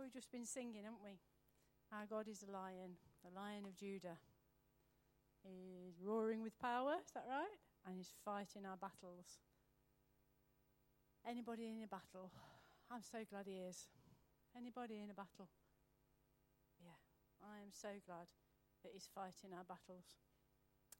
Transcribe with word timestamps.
how 0.00 0.04
we've 0.04 0.16
just 0.16 0.32
been 0.32 0.46
singing, 0.46 0.84
haven't 0.84 1.04
we? 1.04 1.20
Our 1.92 2.06
God 2.08 2.24
is 2.26 2.40
a 2.40 2.50
lion, 2.50 2.96
the 3.20 3.28
lion 3.36 3.68
of 3.68 3.76
Judah. 3.76 4.16
He's 5.44 6.00
roaring 6.00 6.40
with 6.40 6.58
power, 6.58 6.96
is 7.04 7.12
that 7.12 7.28
right? 7.28 7.60
And 7.84 7.96
he's 7.96 8.12
fighting 8.24 8.64
our 8.64 8.80
battles. 8.80 9.44
Anybody 11.28 11.68
in 11.68 11.84
a 11.84 11.86
battle? 11.86 12.32
I'm 12.90 13.02
so 13.04 13.28
glad 13.28 13.44
he 13.44 13.60
is. 13.60 13.88
Anybody 14.56 15.04
in 15.04 15.10
a 15.10 15.14
battle? 15.14 15.52
Yeah, 16.80 16.96
I 17.44 17.60
am 17.60 17.68
so 17.70 17.92
glad 18.06 18.32
that 18.82 18.92
he's 18.94 19.08
fighting 19.14 19.52
our 19.52 19.68
battles. 19.68 20.16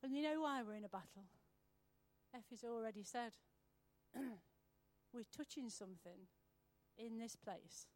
And 0.05 0.15
you 0.15 0.23
know 0.23 0.43
why 0.43 0.61
we're 0.63 0.77
in 0.77 0.85
a 0.85 0.93
battle? 0.93 1.25
Effie's 2.37 2.65
already 2.69 3.05
said. 3.05 3.33
we're 5.15 5.33
touching 5.35 5.71
something 5.71 6.29
in 6.99 7.19
this 7.19 7.35
place 7.35 7.87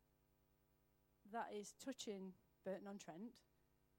that 1.33 1.49
is 1.55 1.75
touching 1.83 2.33
Burton 2.65 2.89
on 2.89 2.99
Trent, 2.99 3.33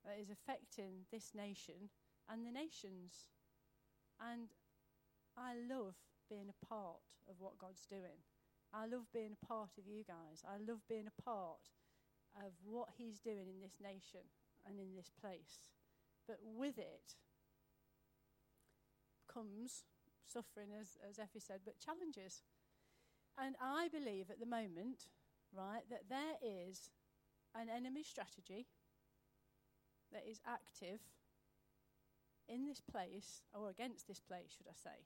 that 0.06 0.20
is 0.20 0.30
affecting 0.30 1.06
this 1.12 1.32
nation 1.34 1.90
and 2.30 2.46
the 2.46 2.52
nations. 2.52 3.30
And 4.20 4.50
I 5.38 5.54
love 5.70 5.96
being 6.30 6.50
a 6.50 6.66
part 6.66 7.02
of 7.30 7.36
what 7.40 7.58
God's 7.58 7.86
doing. 7.86 8.24
I 8.74 8.88
love 8.88 9.08
being 9.14 9.34
a 9.34 9.46
part 9.46 9.78
of 9.78 9.88
you 9.88 10.04
guys. 10.04 10.44
I 10.46 10.58
love 10.60 10.82
being 10.90 11.08
a 11.08 11.22
part 11.22 11.70
of 12.36 12.52
what 12.64 12.90
He's 12.98 13.20
doing 13.20 13.48
in 13.48 13.62
this 13.62 13.80
nation 13.82 14.28
and 14.68 14.80
in 14.80 14.96
this 14.96 15.12
place. 15.20 15.72
But 16.28 16.40
with 16.44 16.78
it 16.78 17.16
comes 19.32 19.84
suffering, 20.26 20.70
as, 20.80 20.98
as 21.08 21.20
Effie 21.20 21.40
said, 21.40 21.62
but 21.66 21.80
challenges. 21.80 22.44
And 23.38 23.56
I 23.62 23.90
believe 23.90 24.30
at 24.30 24.40
the 24.40 24.46
moment, 24.46 25.10
right, 25.54 25.84
that 25.90 26.10
there 26.10 26.40
is 26.42 26.90
an 27.60 27.70
enemy 27.70 28.04
strategy 28.04 28.68
that 30.12 30.24
is 30.30 30.42
active 30.46 31.00
in 32.48 32.66
this 32.68 32.82
place, 32.82 33.42
or 33.54 33.70
against 33.70 34.08
this 34.08 34.20
place, 34.20 34.54
should 34.56 34.68
I 34.68 34.76
say. 34.76 35.06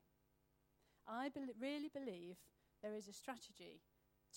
I 1.08 1.30
be- 1.30 1.54
really 1.60 1.90
believe 1.94 2.36
there 2.84 2.96
is 2.96 3.08
a 3.08 3.14
strategy 3.14 3.82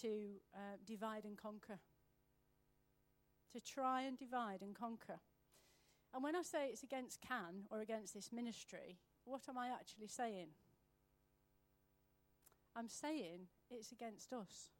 to 0.01 0.41
uh, 0.55 0.77
divide 0.87 1.25
and 1.25 1.37
conquer, 1.37 1.81
to 3.53 3.61
try 3.61 4.03
and 4.03 4.17
divide 4.17 4.63
and 4.63 4.75
conquer. 4.75 5.21
And 6.15 6.23
when 6.23 6.37
I 6.37 6.43
say 6.43 6.69
it's 6.69 6.83
against 6.83 7.21
Can 7.21 7.65
or 7.71 7.81
against 7.81 8.15
this 8.15 8.31
ministry, 8.33 8.99
what 9.25 9.43
am 9.49 9.59
I 9.59 9.69
actually 9.69 10.09
saying? 10.09 10.49
I'm 12.77 12.89
saying 12.89 13.49
it's 13.71 13.93
against 13.93 14.33
us. 14.33 14.71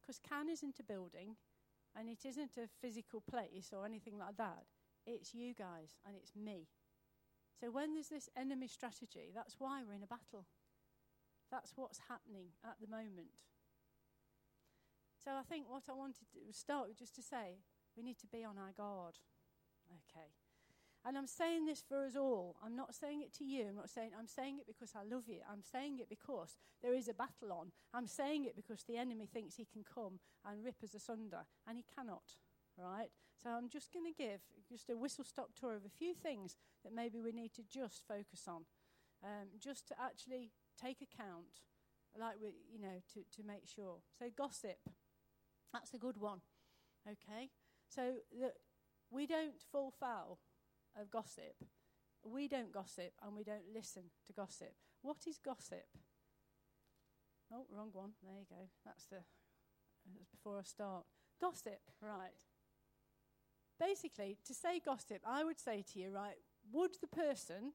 Because 0.00 0.18
Can 0.18 0.48
isn't 0.48 0.78
a 0.80 0.84
building 0.84 1.36
and 1.98 2.08
it 2.08 2.24
isn't 2.24 2.56
a 2.56 2.68
physical 2.80 3.20
place 3.20 3.72
or 3.72 3.84
anything 3.84 4.16
like 4.18 4.36
that. 4.36 4.64
It's 5.06 5.34
you 5.34 5.54
guys 5.54 5.98
and 6.06 6.14
it's 6.14 6.36
me. 6.36 6.68
So 7.60 7.70
when 7.70 7.94
there's 7.94 8.08
this 8.08 8.28
enemy 8.36 8.68
strategy, 8.68 9.32
that's 9.34 9.56
why 9.58 9.82
we're 9.82 9.96
in 9.96 10.02
a 10.02 10.06
battle. 10.06 10.46
That's 11.50 11.72
what's 11.74 11.98
happening 12.08 12.50
at 12.64 12.76
the 12.80 12.86
moment. 12.86 13.34
So 15.24 15.32
I 15.32 15.42
think 15.42 15.66
what 15.68 15.84
I 15.90 15.94
wanted 15.94 16.26
to 16.32 16.52
start 16.52 16.88
with 16.88 16.98
just 16.98 17.16
to 17.16 17.22
say, 17.22 17.58
we 17.96 18.04
need 18.04 18.18
to 18.20 18.28
be 18.28 18.44
on 18.44 18.58
our 18.58 18.72
guard. 18.76 19.18
Okay. 19.90 20.28
And 21.08 21.16
I'm 21.16 21.26
saying 21.26 21.64
this 21.64 21.82
for 21.88 22.04
us 22.04 22.16
all. 22.16 22.56
I'm 22.62 22.76
not 22.76 22.94
saying 22.94 23.22
it 23.22 23.32
to 23.38 23.44
you. 23.44 23.68
I'm 23.70 23.76
not 23.76 23.88
saying 23.88 24.10
I'm 24.12 24.26
saying 24.26 24.58
it 24.58 24.66
because 24.66 24.92
I 24.94 25.08
love 25.08 25.24
you. 25.26 25.40
I'm 25.50 25.62
saying 25.62 26.00
it 26.00 26.10
because 26.10 26.58
there 26.82 26.92
is 26.92 27.08
a 27.08 27.14
battle 27.14 27.50
on. 27.50 27.72
I'm 27.94 28.06
saying 28.06 28.44
it 28.44 28.54
because 28.54 28.84
the 28.84 28.98
enemy 28.98 29.24
thinks 29.24 29.56
he 29.56 29.64
can 29.64 29.82
come 29.82 30.20
and 30.44 30.62
rip 30.62 30.82
us 30.84 30.92
asunder, 30.92 31.46
and 31.66 31.78
he 31.78 31.84
cannot. 31.96 32.36
Right? 32.76 33.08
So 33.42 33.48
I'm 33.48 33.70
just 33.70 33.90
going 33.90 34.04
to 34.04 34.22
give 34.22 34.40
just 34.68 34.90
a 34.90 34.98
whistle 34.98 35.24
stop 35.24 35.48
tour 35.58 35.76
of 35.76 35.86
a 35.86 35.98
few 35.98 36.12
things 36.12 36.56
that 36.84 36.92
maybe 36.92 37.20
we 37.20 37.32
need 37.32 37.54
to 37.54 37.62
just 37.62 38.02
focus 38.06 38.44
on, 38.46 38.66
um, 39.24 39.48
just 39.58 39.88
to 39.88 39.94
actually 39.98 40.50
take 40.78 41.00
account, 41.00 41.64
like 42.20 42.34
we, 42.38 42.48
you 42.70 42.78
know, 42.78 43.00
to, 43.14 43.20
to 43.34 43.46
make 43.46 43.66
sure. 43.66 43.96
So 44.18 44.26
gossip, 44.36 44.76
that's 45.72 45.94
a 45.94 45.98
good 45.98 46.18
one. 46.18 46.40
Okay? 47.08 47.48
So 47.88 48.16
that 48.38 48.56
we 49.10 49.26
don't 49.26 49.62
fall 49.72 49.90
foul 49.98 50.38
of 51.00 51.10
gossip. 51.10 51.54
We 52.24 52.48
don't 52.48 52.72
gossip 52.72 53.12
and 53.24 53.34
we 53.36 53.44
don't 53.44 53.72
listen 53.74 54.04
to 54.26 54.32
gossip. 54.32 54.74
What 55.02 55.18
is 55.26 55.38
gossip? 55.38 55.86
Oh, 57.52 57.66
wrong 57.70 57.90
one. 57.92 58.12
There 58.22 58.34
you 58.38 58.46
go. 58.48 58.68
That's 58.84 59.06
the 59.06 59.18
that's 60.14 60.26
before 60.26 60.58
I 60.58 60.62
start. 60.62 61.04
Gossip, 61.40 61.80
right. 62.00 62.44
Basically, 63.78 64.38
to 64.46 64.54
say 64.54 64.80
gossip, 64.84 65.22
I 65.26 65.44
would 65.44 65.60
say 65.60 65.84
to 65.92 65.98
you, 65.98 66.10
right, 66.10 66.36
would 66.72 66.92
the 67.00 67.06
person 67.06 67.72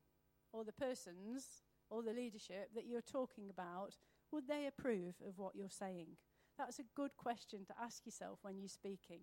or 0.52 0.64
the 0.64 0.74
persons 0.74 1.64
or 1.90 2.02
the 2.02 2.14
leadership 2.14 2.70
that 2.76 2.86
you're 2.86 3.02
talking 3.02 3.50
about, 3.50 3.96
would 4.32 4.48
they 4.48 4.68
approve 4.68 5.16
of 5.26 5.38
what 5.38 5.56
you're 5.56 5.70
saying? 5.70 6.18
That's 6.58 6.80
a 6.80 6.84
good 6.96 7.12
question 7.18 7.66
to 7.66 7.74
ask 7.82 8.06
yourself 8.06 8.40
when 8.42 8.58
you're 8.60 8.68
speaking. 8.68 9.22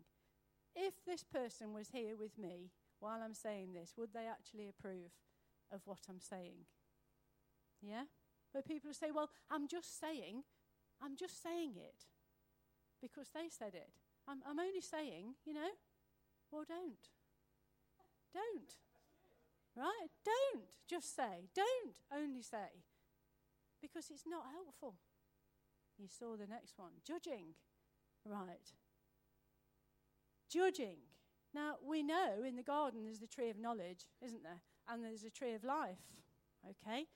If 0.75 1.05
this 1.05 1.25
person 1.25 1.73
was 1.73 1.91
here 1.91 2.17
with 2.17 2.39
me 2.39 2.71
while 3.01 3.21
I'm 3.23 3.35
saying 3.35 3.73
this, 3.73 3.95
would 3.97 4.13
they 4.13 4.27
actually 4.31 4.69
approve 4.69 5.11
of 5.73 5.81
what 5.85 6.01
I'm 6.09 6.21
saying? 6.21 6.67
Yeah? 7.83 8.05
But 8.53 8.67
people 8.67 8.93
say, 8.93 9.11
well, 9.15 9.31
I'm 9.51 9.67
just 9.67 9.99
saying, 9.99 10.45
I'm 11.03 11.17
just 11.17 11.43
saying 11.43 11.73
it 11.77 12.07
because 13.01 13.29
they 13.35 13.49
said 13.49 13.75
it. 13.75 13.91
I'm, 14.29 14.43
I'm 14.47 14.61
only 14.61 14.81
saying, 14.81 15.35
you 15.45 15.55
know, 15.55 15.71
well, 16.51 16.65
don't. 16.69 17.09
Don't. 18.35 18.75
Right? 19.77 20.11
Don't 20.25 20.65
just 20.89 21.15
say. 21.15 21.49
Don't 21.55 21.95
only 22.13 22.43
say. 22.43 22.85
Because 23.81 24.11
it's 24.11 24.27
not 24.27 24.45
helpful. 24.53 24.95
You 25.99 26.09
saw 26.09 26.37
the 26.37 26.47
next 26.47 26.75
one. 26.77 26.93
Judging. 27.07 27.55
Right. 28.25 28.73
Judging. 30.51 30.99
Now, 31.55 31.75
we 31.85 32.03
know 32.03 32.45
in 32.47 32.57
the 32.57 32.63
garden 32.63 33.03
there's 33.03 33.19
the 33.19 33.27
tree 33.27 33.51
of 33.51 33.59
knowledge, 33.59 34.07
isn't 34.25 34.43
there? 34.43 34.63
And 34.89 35.05
there's 35.05 35.25
a 35.25 35.31
tree 35.31 35.55
of 35.55 35.65
life. 35.65 35.99
Okay? 36.69 37.07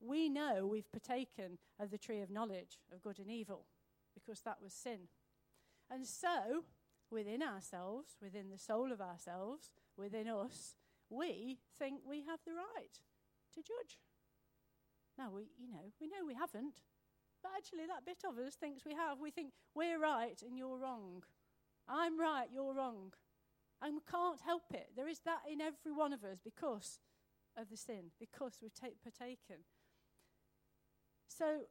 We 0.00 0.28
know 0.28 0.66
we've 0.66 0.90
partaken 0.92 1.58
of 1.80 1.90
the 1.90 1.98
tree 1.98 2.20
of 2.20 2.30
knowledge 2.30 2.78
of 2.92 3.02
good 3.02 3.18
and 3.18 3.30
evil 3.30 3.66
because 4.14 4.40
that 4.42 4.58
was 4.62 4.72
sin. 4.72 5.08
And 5.90 6.06
so, 6.06 6.64
within 7.10 7.42
ourselves, 7.42 8.16
within 8.20 8.50
the 8.50 8.58
soul 8.58 8.92
of 8.92 9.00
ourselves, 9.00 9.70
within 9.96 10.28
us, 10.28 10.74
we 11.08 11.58
think 11.78 12.00
we 12.06 12.22
have 12.22 12.40
the 12.44 12.52
right 12.52 13.00
to 13.54 13.60
judge. 13.60 13.98
Now, 15.16 15.30
we, 15.34 15.48
you 15.58 15.66
know, 15.66 15.92
we 16.00 16.06
know 16.06 16.26
we 16.26 16.34
haven't, 16.34 16.82
but 17.42 17.52
actually, 17.56 17.86
that 17.86 18.04
bit 18.04 18.24
of 18.28 18.38
us 18.38 18.54
thinks 18.54 18.84
we 18.84 18.94
have. 18.94 19.20
We 19.20 19.30
think 19.30 19.52
we're 19.74 19.98
right 19.98 20.40
and 20.42 20.58
you're 20.58 20.78
wrong. 20.78 21.22
I'm 21.88 22.18
right, 22.18 22.48
you're 22.52 22.74
wrong. 22.74 23.12
And 23.80 23.94
we 23.94 24.00
can't 24.10 24.40
help 24.40 24.64
it. 24.72 24.88
There 24.96 25.08
is 25.08 25.20
that 25.20 25.40
in 25.50 25.60
every 25.60 25.92
one 25.92 26.12
of 26.12 26.24
us 26.24 26.38
because 26.42 26.98
of 27.56 27.70
the 27.70 27.76
sin, 27.76 28.10
because 28.18 28.58
we've 28.60 28.74
take, 28.74 29.02
partaken. 29.02 29.64
So 31.28 31.66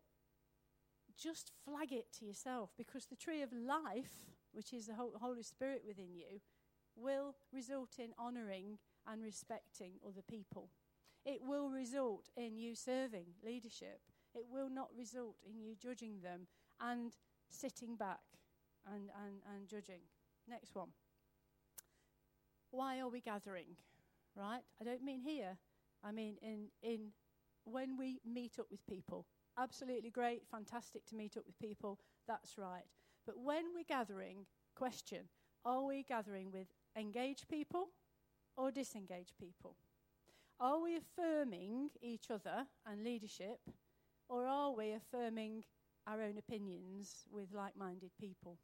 just 1.17 1.51
flag 1.65 1.91
it 1.91 2.13
to 2.19 2.25
yourself 2.25 2.69
because 2.77 3.05
the 3.05 3.15
tree 3.15 3.41
of 3.41 3.51
life, 3.51 4.31
which 4.53 4.71
is 4.71 4.87
the 4.87 4.93
Holy 4.93 5.43
Spirit 5.43 5.83
within 5.85 6.13
you, 6.13 6.39
will 6.95 7.35
result 7.53 7.99
in 7.99 8.11
honoring 8.17 8.77
and 9.05 9.23
respecting 9.23 9.93
other 10.05 10.21
people. 10.21 10.69
It 11.25 11.41
will 11.45 11.69
result 11.69 12.29
in 12.37 12.57
you 12.57 12.75
serving 12.75 13.25
leadership. 13.43 13.99
It 14.33 14.45
will 14.49 14.69
not 14.69 14.89
result 14.97 15.35
in 15.45 15.59
you 15.59 15.75
judging 15.75 16.21
them 16.21 16.47
and 16.79 17.11
sitting 17.49 17.95
back 17.95 18.21
and, 18.85 19.09
and, 19.25 19.41
and 19.53 19.67
judging. 19.67 20.01
Next 20.47 20.75
one. 20.75 20.89
Why 22.71 22.99
are 22.99 23.09
we 23.09 23.21
gathering? 23.21 23.77
Right? 24.35 24.61
I 24.79 24.83
don't 24.83 25.03
mean 25.03 25.21
here. 25.21 25.57
I 26.03 26.11
mean 26.11 26.37
in, 26.41 26.67
in 26.81 27.11
when 27.65 27.97
we 27.97 28.19
meet 28.25 28.59
up 28.59 28.67
with 28.69 28.85
people. 28.87 29.25
Absolutely 29.57 30.11
great, 30.11 30.43
fantastic 30.49 31.05
to 31.07 31.15
meet 31.15 31.35
up 31.37 31.43
with 31.45 31.57
people. 31.59 31.99
That's 32.27 32.57
right. 32.57 32.85
But 33.25 33.39
when 33.39 33.65
we're 33.73 33.83
gathering, 33.87 34.45
question 34.75 35.29
are 35.65 35.83
we 35.83 36.03
gathering 36.03 36.51
with 36.51 36.67
engaged 36.97 37.49
people 37.49 37.89
or 38.55 38.71
disengaged 38.71 39.33
people? 39.39 39.75
Are 40.59 40.81
we 40.81 40.95
affirming 40.95 41.89
each 42.01 42.31
other 42.31 42.65
and 42.85 43.03
leadership, 43.03 43.59
or 44.29 44.47
are 44.47 44.73
we 44.73 44.93
affirming 44.93 45.65
our 46.07 46.21
own 46.21 46.37
opinions 46.37 47.25
with 47.29 47.53
like 47.53 47.75
minded 47.75 48.11
people? 48.19 48.57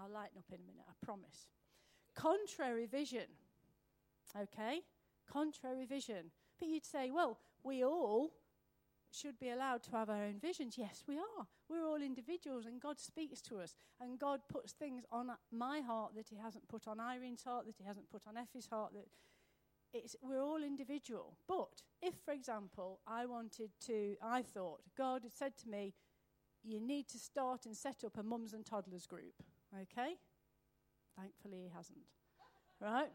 I'll 0.00 0.12
lighten 0.12 0.38
up 0.38 0.44
in 0.48 0.56
a 0.56 0.66
minute, 0.66 0.86
I 0.88 1.04
promise. 1.04 1.46
Contrary 2.14 2.86
vision. 2.86 3.26
Okay? 4.38 4.80
Contrary 5.30 5.84
vision. 5.84 6.30
But 6.58 6.68
you'd 6.68 6.86
say, 6.86 7.10
well, 7.10 7.38
we 7.62 7.84
all 7.84 8.30
should 9.12 9.38
be 9.38 9.50
allowed 9.50 9.82
to 9.82 9.90
have 9.90 10.08
our 10.08 10.24
own 10.24 10.38
visions. 10.38 10.76
Yes, 10.78 11.04
we 11.06 11.16
are. 11.16 11.46
We're 11.68 11.84
all 11.84 12.00
individuals, 12.00 12.66
and 12.66 12.80
God 12.80 12.98
speaks 12.98 13.40
to 13.42 13.58
us, 13.58 13.74
and 14.00 14.18
God 14.18 14.40
puts 14.48 14.72
things 14.72 15.04
on 15.10 15.30
my 15.52 15.80
heart 15.80 16.14
that 16.14 16.28
He 16.28 16.36
hasn't 16.36 16.68
put 16.68 16.86
on 16.86 17.00
Irene's 17.00 17.42
heart, 17.42 17.66
that 17.66 17.76
He 17.78 17.84
hasn't 17.84 18.10
put 18.10 18.22
on 18.26 18.36
Effie's 18.36 18.68
heart. 18.68 18.92
That 18.94 19.08
it's, 19.92 20.14
we're 20.22 20.42
all 20.42 20.62
individual. 20.62 21.36
But 21.48 21.82
if, 22.00 22.14
for 22.24 22.32
example, 22.32 23.00
I 23.06 23.26
wanted 23.26 23.70
to, 23.86 24.16
I 24.22 24.42
thought 24.42 24.82
God 24.96 25.22
had 25.24 25.32
said 25.32 25.56
to 25.58 25.68
me, 25.68 25.94
"You 26.62 26.80
need 26.80 27.08
to 27.08 27.18
start 27.18 27.66
and 27.66 27.76
set 27.76 28.04
up 28.04 28.16
a 28.16 28.22
mums 28.22 28.52
and 28.52 28.64
toddlers 28.64 29.06
group." 29.06 29.42
Okay. 29.74 30.14
Thankfully, 31.16 31.62
He 31.64 31.70
hasn't. 31.74 31.98
right. 32.80 33.10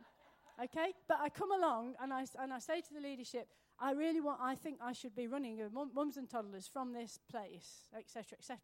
Okay, 0.63 0.94
but 1.07 1.18
I 1.22 1.30
come 1.30 1.52
along 1.52 1.96
and 2.02 2.13
I, 2.13 2.25
and 2.40 2.54
I 2.54 2.60
say 2.60 2.80
to 2.80 2.94
the 2.94 3.02
leadership, 3.02 3.50
I 3.78 3.92
really 3.92 4.22
want, 4.22 4.40
I 4.42 4.56
think 4.56 4.78
I 4.81 4.94
should 4.94 5.16
be 5.16 5.28
running 5.28 5.60
mums 5.94 6.16
and 6.16 6.30
toddlers 6.30 6.68
from 6.68 6.94
this 6.94 7.19
place, 7.30 7.84
etc., 7.98 8.38
etc. 8.40 8.60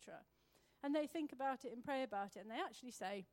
And 0.83 0.95
they 0.95 1.05
think 1.05 1.33
about 1.33 1.65
it 1.65 1.73
and 1.73 1.83
pray 1.83 2.03
about 2.03 2.37
it, 2.37 2.39
and 2.39 2.49
they 2.49 2.61
actually 2.63 2.91
say, 2.91 3.25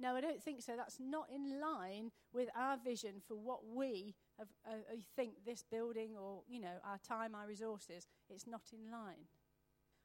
no, 0.00 0.14
I 0.14 0.20
don't 0.20 0.42
think 0.42 0.62
so. 0.62 0.76
That's 0.76 1.00
not 1.00 1.26
in 1.34 1.60
line 1.60 2.12
with 2.32 2.48
our 2.54 2.76
vision 2.76 3.14
for 3.26 3.34
what 3.34 3.66
we 3.66 4.14
have, 4.38 4.48
uh, 4.64 4.74
uh, 4.92 4.96
think 5.16 5.44
this 5.44 5.64
building 5.68 6.16
or, 6.16 6.42
you 6.48 6.60
know, 6.60 6.78
our 6.84 6.98
time, 6.98 7.34
our 7.34 7.48
resources. 7.48 8.06
It's 8.30 8.46
not 8.46 8.62
in 8.72 8.92
line. 8.92 9.26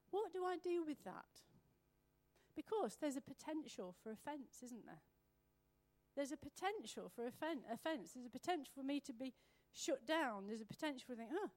What 0.09 0.33
do 0.33 0.45
I 0.45 0.57
do 0.57 0.83
with 0.83 1.03
that? 1.03 1.25
Because 2.55 2.97
there's 3.01 3.17
a 3.17 3.21
potential 3.21 3.95
for 4.03 4.11
offence, 4.11 4.61
isn't 4.63 4.85
there? 4.85 5.01
There's 6.15 6.31
a 6.31 6.37
potential 6.37 7.11
for 7.15 7.25
offence. 7.25 8.11
There's 8.13 8.27
a 8.27 8.29
potential 8.29 8.71
for 8.75 8.83
me 8.83 8.99
to 9.01 9.13
be 9.13 9.33
shut 9.71 10.05
down. 10.05 10.45
There's 10.47 10.61
a 10.61 10.65
potential 10.65 11.05
for 11.07 11.15
thinking, 11.15 11.35
oh, 11.39 11.49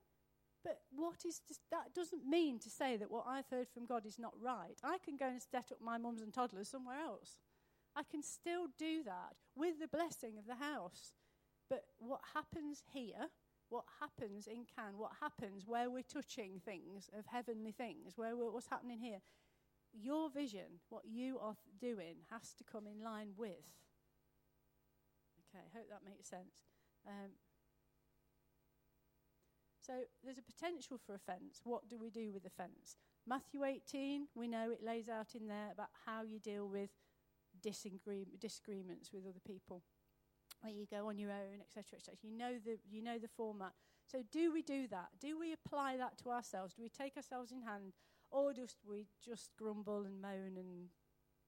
but 0.65 0.81
what 0.91 1.25
is 1.25 1.43
this? 1.47 1.61
that 1.71 1.95
doesn't 1.95 2.27
mean 2.27 2.59
to 2.61 2.71
say 2.71 2.97
that 2.97 3.11
what 3.11 3.27
I've 3.29 3.49
heard 3.51 3.69
from 3.69 3.87
God 3.87 4.05
is 4.05 4.19
not 4.19 4.33
right. 4.43 4.77
I 4.83 4.99
can 4.99 5.17
go 5.17 5.27
and 5.27 5.41
set 5.41 5.71
up 5.71 5.79
my 5.81 5.99
mums 5.99 6.23
and 6.23 6.33
toddlers 6.33 6.69
somewhere 6.69 6.99
else. 6.99 7.39
I 7.95 8.03
can 8.03 8.23
still 8.23 8.67
do 8.79 9.05
that 9.05 9.37
with 9.55 9.79
the 9.81 9.89
blessing 9.89 10.39
of 10.39 10.47
the 10.47 10.57
house. 10.57 11.13
But 11.71 11.85
what 11.99 12.21
happens 12.35 12.83
here, 12.93 13.31
what 13.69 13.85
happens 14.01 14.47
in 14.47 14.67
Can, 14.77 14.99
what 14.99 15.13
happens 15.21 15.65
where 15.67 15.89
we're 15.89 16.03
touching 16.03 16.61
things 16.65 17.09
of 17.17 17.27
heavenly 17.27 17.73
things, 17.73 18.15
where 18.17 18.37
what's 18.37 18.69
happening 18.69 18.99
here, 18.99 19.21
your 20.01 20.31
vision, 20.31 20.81
what 20.89 21.05
you 21.07 21.39
are 21.39 21.57
doing, 21.81 22.17
has 22.31 22.53
to 22.55 22.65
come 22.65 22.87
in 22.87 23.03
line 23.03 23.31
with. 23.37 23.65
Okay, 25.49 25.65
I 25.65 25.77
hope 25.77 25.89
that 25.91 26.05
makes 26.05 26.29
sense. 26.29 26.55
Um, 27.07 27.31
so 29.81 29.93
there's 30.25 30.39
a 30.39 30.43
potential 30.43 30.99
for 30.99 31.15
offence. 31.15 31.61
What 31.63 31.89
do 31.89 31.99
we 31.99 32.11
do 32.11 32.33
with 32.33 32.45
offence? 32.45 32.97
Matthew 33.27 33.65
18, 33.65 34.27
we 34.35 34.49
know 34.49 34.71
it 34.71 34.83
lays 34.85 35.09
out 35.09 35.35
in 35.35 35.47
there 35.47 35.71
about 35.73 35.91
how 36.07 36.23
you 36.23 36.41
deal 36.41 36.69
with 36.69 36.91
disagree- 37.63 38.27
disagreements 38.41 39.13
with 39.13 39.27
other 39.27 39.41
people, 39.47 39.83
where 40.61 40.73
you 40.73 40.87
go 40.87 41.09
on 41.09 41.19
your 41.19 41.31
own, 41.31 41.61
etc., 41.61 41.99
etc. 41.99 42.17
You 42.23 42.37
know 42.37 42.59
the 42.59 42.79
you 42.89 43.03
know 43.03 43.19
the 43.19 43.29
format. 43.29 43.73
So 44.07 44.23
do 44.31 44.53
we 44.53 44.63
do 44.63 44.87
that? 44.89 45.09
Do 45.21 45.39
we 45.39 45.53
apply 45.53 45.97
that 45.97 46.19
to 46.19 46.31
ourselves? 46.31 46.75
Do 46.75 46.83
we 46.83 46.89
take 46.89 47.17
ourselves 47.17 47.53
in 47.53 47.63
hand, 47.63 47.93
or 48.31 48.53
just 48.53 48.77
we 48.89 49.07
just 49.25 49.51
grumble 49.59 50.05
and 50.05 50.21
moan 50.21 50.57
and 50.57 50.89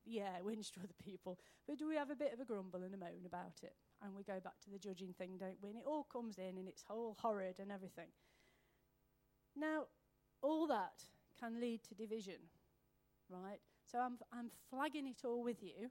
yeah, 0.05 0.39
whinge 0.45 0.71
to 0.73 0.81
other 0.81 0.95
people? 1.03 1.39
But 1.67 1.79
do 1.79 1.89
we 1.89 1.97
have 1.97 2.11
a 2.11 2.17
bit 2.17 2.33
of 2.33 2.41
a 2.41 2.45
grumble 2.45 2.83
and 2.83 2.95
a 2.95 2.99
moan 2.99 3.27
about 3.27 3.61
it? 3.63 3.75
And 4.03 4.15
we 4.15 4.23
go 4.23 4.41
back 4.41 4.61
to 4.65 4.71
the 4.71 4.79
judging 4.79 5.13
thing, 5.13 5.37
don't 5.39 5.59
we? 5.63 5.71
And 5.71 5.79
it 5.79 5.85
all 5.87 6.07
comes 6.11 6.39
in 6.39 6.57
and 6.57 6.69
it's 6.69 6.85
all 6.89 7.17
horrid 7.21 7.59
and 7.59 7.73
everything. 7.73 8.09
Now, 9.57 9.87
all 10.41 10.67
that 10.69 11.03
can 11.39 11.61
lead 11.61 11.83
to 11.85 11.95
division, 11.95 12.51
right? 13.29 13.61
So 13.91 13.99
I'm, 13.99 14.19
I'm 14.33 14.51
flagging 14.71 15.07
it 15.07 15.25
all 15.25 15.43
with 15.43 15.63
you 15.63 15.91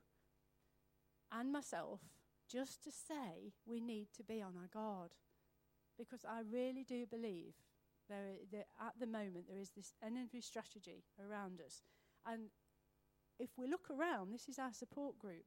and 1.32 1.52
myself 1.52 2.00
just 2.50 2.84
to 2.84 2.92
say 2.92 3.54
we 3.66 3.82
need 3.82 4.08
to 4.16 4.24
be 4.24 4.42
on 4.42 4.54
our 4.56 4.70
guard. 4.72 5.12
Because 5.98 6.24
I 6.24 6.42
really 6.50 6.84
do 6.84 7.06
believe 7.06 7.56
there, 8.10 8.38
there, 8.52 8.66
at 8.80 8.94
the 9.00 9.08
moment 9.08 9.46
there 9.48 9.60
is 9.60 9.72
this 9.72 9.94
enemy 10.04 10.42
strategy 10.42 11.04
around 11.20 11.62
us. 11.66 11.82
And 12.26 12.50
if 13.40 13.50
we 13.58 13.68
look 13.68 13.90
around, 13.90 14.34
this 14.34 14.50
is 14.50 14.60
our 14.60 14.74
support 14.74 15.20
group. 15.20 15.46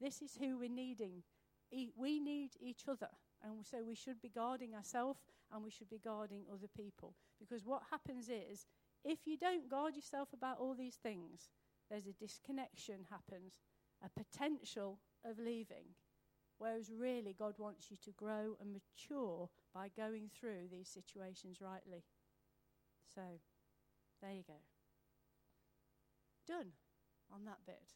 This 0.00 0.22
is 0.22 0.36
who 0.38 0.58
we're 0.58 0.68
needing. 0.68 1.22
E- 1.70 1.90
we 1.96 2.20
need 2.20 2.50
each 2.60 2.82
other. 2.88 3.08
And 3.42 3.66
so 3.66 3.84
we 3.84 3.94
should 3.94 4.20
be 4.20 4.28
guarding 4.28 4.74
ourselves 4.74 5.20
and 5.52 5.64
we 5.64 5.70
should 5.70 5.90
be 5.90 5.98
guarding 5.98 6.44
other 6.50 6.68
people. 6.76 7.14
Because 7.40 7.64
what 7.66 7.82
happens 7.90 8.28
is, 8.28 8.66
if 9.04 9.26
you 9.26 9.36
don't 9.36 9.68
guard 9.68 9.96
yourself 9.96 10.28
about 10.32 10.58
all 10.58 10.74
these 10.74 10.96
things, 11.02 11.50
there's 11.90 12.06
a 12.06 12.12
disconnection 12.12 13.06
happens, 13.10 13.54
a 14.02 14.08
potential 14.08 15.00
of 15.24 15.38
leaving. 15.38 15.94
Whereas 16.58 16.92
really, 16.96 17.34
God 17.36 17.54
wants 17.58 17.90
you 17.90 17.96
to 18.04 18.12
grow 18.12 18.56
and 18.60 18.72
mature 18.72 19.48
by 19.74 19.88
going 19.96 20.28
through 20.28 20.68
these 20.70 20.88
situations 20.88 21.60
rightly. 21.60 22.04
So, 23.14 23.22
there 24.20 24.32
you 24.32 24.44
go. 24.46 24.60
Done 26.46 26.72
on 27.32 27.44
that 27.44 27.64
bit. 27.66 27.94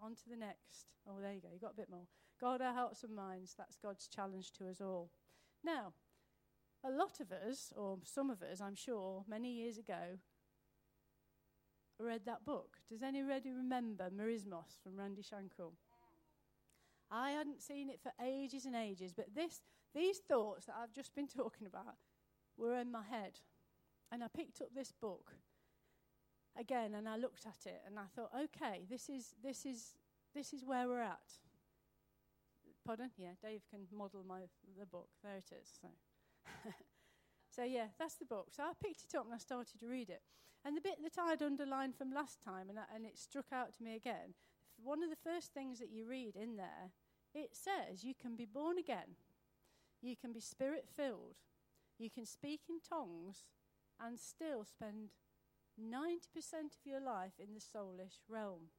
On 0.00 0.14
to 0.14 0.28
the 0.28 0.36
next. 0.36 0.86
Oh, 1.08 1.20
there 1.20 1.32
you 1.32 1.40
go. 1.40 1.48
You 1.52 1.60
got 1.60 1.72
a 1.72 1.76
bit 1.76 1.90
more. 1.90 2.06
God 2.40 2.60
our 2.60 2.74
hearts 2.74 3.04
and 3.04 3.14
minds. 3.14 3.54
That's 3.56 3.76
God's 3.76 4.08
challenge 4.08 4.52
to 4.52 4.68
us 4.68 4.80
all. 4.80 5.10
Now, 5.64 5.94
a 6.84 6.90
lot 6.90 7.20
of 7.20 7.32
us, 7.32 7.72
or 7.76 7.98
some 8.04 8.30
of 8.30 8.42
us, 8.42 8.60
I'm 8.60 8.74
sure, 8.74 9.24
many 9.28 9.52
years 9.52 9.78
ago, 9.78 10.18
read 11.98 12.22
that 12.26 12.44
book. 12.44 12.76
Does 12.88 13.02
anybody 13.02 13.50
remember 13.50 14.10
Merismos 14.10 14.82
from 14.82 14.98
Randy 14.98 15.22
Shankle? 15.22 15.72
I 17.10 17.30
hadn't 17.30 17.62
seen 17.62 17.88
it 17.88 18.00
for 18.02 18.12
ages 18.22 18.66
and 18.66 18.74
ages, 18.74 19.12
but 19.14 19.34
this, 19.34 19.60
these 19.94 20.18
thoughts 20.18 20.66
that 20.66 20.76
I've 20.80 20.92
just 20.92 21.14
been 21.14 21.28
talking 21.36 21.66
about 21.66 21.96
were 22.56 22.76
in 22.78 22.90
my 22.90 23.02
head. 23.02 23.40
And 24.12 24.22
I 24.22 24.26
picked 24.28 24.60
up 24.60 24.68
this 24.74 24.92
book 24.92 25.32
again 26.58 26.94
and 26.94 27.08
I 27.08 27.16
looked 27.16 27.46
at 27.46 27.66
it 27.66 27.82
and 27.86 27.98
I 27.98 28.04
thought, 28.14 28.30
okay, 28.44 28.84
this 28.88 29.08
is, 29.08 29.34
this 29.42 29.66
is, 29.66 29.94
this 30.34 30.52
is 30.52 30.64
where 30.64 30.86
we're 30.86 31.02
at. 31.02 31.32
Pardon? 32.86 33.10
Yeah, 33.16 33.32
Dave 33.42 33.62
can 33.70 33.80
model 33.96 34.24
my, 34.26 34.40
the 34.78 34.86
book. 34.86 35.08
There 35.22 35.36
it 35.36 35.50
is. 35.60 35.68
So. 35.80 35.88
so, 37.56 37.64
yeah, 37.64 37.86
that's 37.98 38.16
the 38.16 38.26
book. 38.26 38.48
So 38.54 38.62
I 38.62 38.72
picked 38.82 39.04
it 39.04 39.16
up 39.16 39.24
and 39.24 39.34
I 39.34 39.38
started 39.38 39.80
to 39.80 39.86
read 39.86 40.10
it. 40.10 40.20
And 40.64 40.76
the 40.76 40.80
bit 40.80 40.98
that 41.02 41.20
I'd 41.20 41.42
underlined 41.42 41.94
from 41.96 42.12
last 42.12 42.42
time, 42.42 42.68
and, 42.68 42.78
and 42.94 43.04
it 43.04 43.18
struck 43.18 43.46
out 43.52 43.74
to 43.76 43.82
me 43.82 43.96
again, 43.96 44.34
one 44.82 45.02
of 45.02 45.10
the 45.10 45.16
first 45.16 45.52
things 45.52 45.78
that 45.78 45.90
you 45.90 46.06
read 46.06 46.36
in 46.36 46.56
there, 46.56 46.92
it 47.34 47.50
says 47.52 48.04
you 48.04 48.14
can 48.14 48.36
be 48.36 48.44
born 48.44 48.78
again, 48.78 49.16
you 50.04 50.16
can 50.16 50.32
be 50.32 50.40
spirit 50.40 50.86
filled, 50.96 51.36
you 51.98 52.10
can 52.10 52.26
speak 52.26 52.60
in 52.68 52.80
tongues, 52.80 53.44
and 54.00 54.18
still 54.18 54.64
spend 54.64 55.10
90% 55.80 56.16
of 56.76 56.84
your 56.84 57.00
life 57.00 57.32
in 57.38 57.54
the 57.54 57.60
soulish 57.60 58.20
realm. 58.28 58.70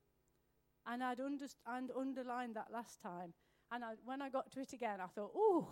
And 0.86 1.03
I'd 1.03 1.20
underst- 1.20 1.55
and 1.65 1.91
underlined 1.98 2.55
that 2.55 2.72
last 2.72 3.01
time. 3.01 3.34
And 3.72 3.84
I, 3.84 3.94
when 4.03 4.22
I 4.22 4.29
got 4.29 4.51
to 4.51 4.62
it 4.62 4.74
again, 4.74 5.01
I 5.01 5.08
thought, 5.08 5.32
oh, 5.36 5.67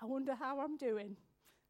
I 0.00 0.06
wonder 0.06 0.34
how 0.34 0.60
I'm 0.60 0.76
doing. 0.76 1.16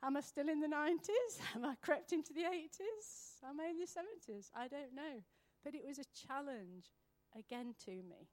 Am 0.02 0.16
I 0.16 0.21
still 0.21 0.49
in 0.49 0.61
the 0.61 0.69
90s? 0.69 1.40
Am 1.54 1.64
I 1.64 1.75
crept 1.83 2.12
into 2.12 2.33
the 2.33 2.42
80s? 2.42 3.45
Am 3.49 3.61
I 3.61 3.66
in 3.66 3.78
the 3.78 3.87
70s? 3.87 4.50
I 4.54 4.69
don't 4.69 4.95
know. 4.95 5.23
But 5.64 5.75
it 5.75 5.83
was 5.87 5.99
a 5.99 6.26
challenge 6.26 6.87
again 7.37 7.75
to 7.85 7.90
me. 7.90 8.28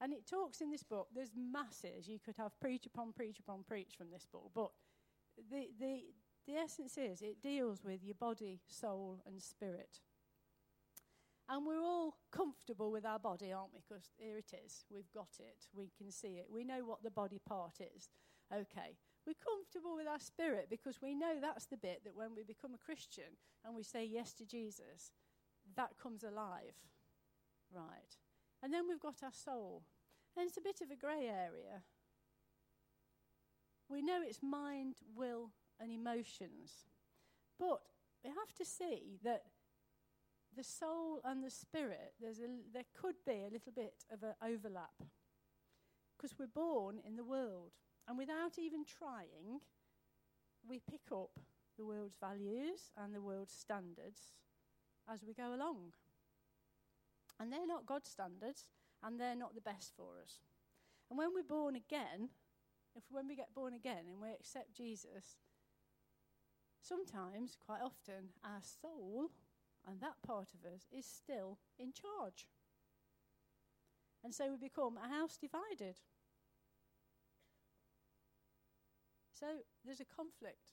And 0.00 0.12
it 0.12 0.26
talks 0.26 0.60
in 0.60 0.70
this 0.70 0.82
book, 0.82 1.08
there's 1.14 1.32
masses. 1.34 2.06
You 2.06 2.18
could 2.18 2.36
have 2.36 2.58
preach 2.60 2.86
upon 2.86 3.12
preach 3.12 3.38
upon 3.38 3.64
preach 3.66 3.94
from 3.96 4.10
this 4.10 4.26
book. 4.30 4.50
But 4.54 4.70
the, 5.50 5.68
the, 5.80 6.00
the 6.46 6.56
essence 6.56 6.98
is 6.98 7.22
it 7.22 7.42
deals 7.42 7.82
with 7.82 8.04
your 8.04 8.14
body, 8.14 8.60
soul, 8.68 9.20
and 9.26 9.40
spirit. 9.40 10.00
And 11.48 11.64
we're 11.64 11.80
all 11.80 12.16
comfortable 12.32 12.90
with 12.90 13.06
our 13.06 13.20
body, 13.20 13.52
aren't 13.52 13.72
we? 13.72 13.80
Because 13.88 14.10
here 14.18 14.36
it 14.36 14.52
is. 14.64 14.84
We've 14.90 15.10
got 15.14 15.28
it. 15.38 15.66
We 15.72 15.92
can 15.96 16.10
see 16.10 16.38
it. 16.38 16.46
We 16.50 16.64
know 16.64 16.84
what 16.84 17.02
the 17.02 17.10
body 17.10 17.40
part 17.46 17.78
is. 17.80 18.10
Okay. 18.52 18.96
We're 19.26 19.34
comfortable 19.42 19.96
with 19.96 20.06
our 20.06 20.20
spirit 20.20 20.68
because 20.70 21.00
we 21.00 21.14
know 21.14 21.34
that's 21.40 21.66
the 21.66 21.76
bit 21.76 22.02
that 22.04 22.14
when 22.14 22.34
we 22.36 22.44
become 22.44 22.74
a 22.74 22.84
Christian 22.84 23.38
and 23.64 23.74
we 23.74 23.82
say 23.82 24.04
yes 24.04 24.32
to 24.34 24.46
Jesus, 24.46 25.12
that 25.76 25.90
comes 26.00 26.22
alive. 26.22 26.74
Right. 27.74 28.16
And 28.66 28.74
then 28.74 28.88
we've 28.88 28.98
got 28.98 29.22
our 29.22 29.30
soul. 29.30 29.84
And 30.36 30.48
it's 30.48 30.56
a 30.56 30.60
bit 30.60 30.80
of 30.82 30.90
a 30.90 30.96
grey 30.96 31.28
area. 31.28 31.84
We 33.88 34.02
know 34.02 34.18
it's 34.20 34.42
mind, 34.42 34.96
will, 35.14 35.50
and 35.78 35.92
emotions. 35.92 36.88
But 37.60 37.78
we 38.24 38.30
have 38.30 38.52
to 38.58 38.64
see 38.64 39.20
that 39.22 39.44
the 40.56 40.64
soul 40.64 41.20
and 41.24 41.44
the 41.44 41.50
spirit, 41.50 42.14
there's 42.20 42.40
a, 42.40 42.48
there 42.72 42.86
could 43.00 43.14
be 43.24 43.44
a 43.48 43.52
little 43.52 43.70
bit 43.72 44.02
of 44.12 44.24
an 44.24 44.34
overlap. 44.42 45.04
Because 46.16 46.34
we're 46.36 46.48
born 46.48 46.98
in 47.06 47.14
the 47.14 47.22
world. 47.22 47.70
And 48.08 48.18
without 48.18 48.58
even 48.58 48.84
trying, 48.84 49.60
we 50.68 50.80
pick 50.90 51.12
up 51.12 51.38
the 51.78 51.86
world's 51.86 52.16
values 52.18 52.90
and 52.96 53.14
the 53.14 53.22
world's 53.22 53.54
standards 53.54 54.34
as 55.08 55.22
we 55.24 55.34
go 55.34 55.54
along. 55.54 55.92
And 57.38 57.52
they're 57.52 57.66
not 57.66 57.86
God's 57.86 58.10
standards, 58.10 58.66
and 59.02 59.20
they're 59.20 59.36
not 59.36 59.54
the 59.54 59.60
best 59.60 59.92
for 59.96 60.18
us. 60.22 60.40
And 61.10 61.18
when 61.18 61.34
we're 61.34 61.42
born 61.42 61.76
again, 61.76 62.30
if 62.94 63.04
when 63.10 63.28
we 63.28 63.36
get 63.36 63.54
born 63.54 63.74
again 63.74 64.04
and 64.10 64.20
we 64.20 64.30
accept 64.30 64.74
Jesus, 64.74 65.36
sometimes, 66.80 67.56
quite 67.64 67.82
often, 67.82 68.30
our 68.42 68.62
soul 68.62 69.30
and 69.86 70.00
that 70.00 70.22
part 70.26 70.48
of 70.52 70.64
us 70.72 70.86
is 70.90 71.06
still 71.06 71.58
in 71.78 71.92
charge. 71.92 72.48
And 74.24 74.34
so 74.34 74.50
we 74.50 74.56
become 74.56 74.98
a 74.98 75.08
house 75.08 75.36
divided. 75.36 76.00
So 79.32 79.46
there's 79.84 80.00
a 80.00 80.04
conflict. 80.04 80.72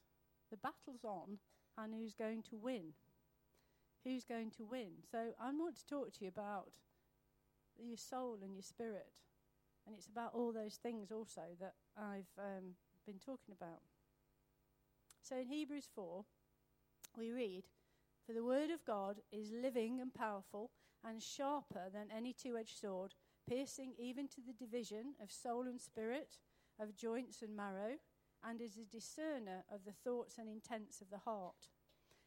The 0.50 0.58
battle's 0.58 1.04
on, 1.04 1.38
and 1.78 1.94
who's 1.94 2.14
going 2.14 2.42
to 2.50 2.58
win? 2.58 2.94
Who's 4.04 4.24
going 4.24 4.52
to 4.58 4.66
win? 4.66 4.92
So 5.10 5.18
I 5.40 5.52
want 5.52 5.78
to 5.78 5.88
talk 5.88 6.12
to 6.14 6.24
you 6.24 6.28
about 6.28 6.68
your 7.78 7.98
soul 7.98 8.40
and 8.44 8.54
your 8.54 8.64
spirit. 8.64 9.08
And 9.86 9.96
it's 9.96 10.08
about 10.08 10.34
all 10.34 10.52
those 10.52 10.76
things 10.76 11.12
also 11.12 11.42
that 11.60 11.76
I've 11.98 12.32
um, 12.38 12.76
been 13.06 13.20
talking 13.20 13.54
about. 13.56 13.82
So 15.22 15.38
in 15.38 15.48
Hebrews 15.48 15.88
4, 15.94 16.24
we 17.18 17.32
read, 17.32 17.64
For 18.26 18.34
the 18.34 18.44
word 18.44 18.72
of 18.72 18.86
God 18.86 19.18
is 19.32 19.52
living 19.52 20.00
and 20.02 20.14
powerful 20.14 20.72
and 21.06 21.22
sharper 21.22 21.90
than 21.94 22.08
any 22.16 22.34
two 22.34 22.58
edged 22.58 22.78
sword, 22.78 23.14
piercing 23.48 23.94
even 23.98 24.28
to 24.30 24.42
the 24.46 24.54
division 24.54 25.16
of 25.22 25.32
soul 25.32 25.64
and 25.64 25.80
spirit, 25.80 26.38
of 26.80 26.96
joints 26.96 27.42
and 27.42 27.56
marrow, 27.56 27.98
and 28.44 28.62
is 28.62 28.78
a 28.78 28.86
discerner 28.86 29.64
of 29.72 29.86
the 29.86 29.92
thoughts 29.92 30.38
and 30.38 30.50
intents 30.50 31.02
of 31.02 31.10
the 31.10 31.20
heart. 31.20 31.70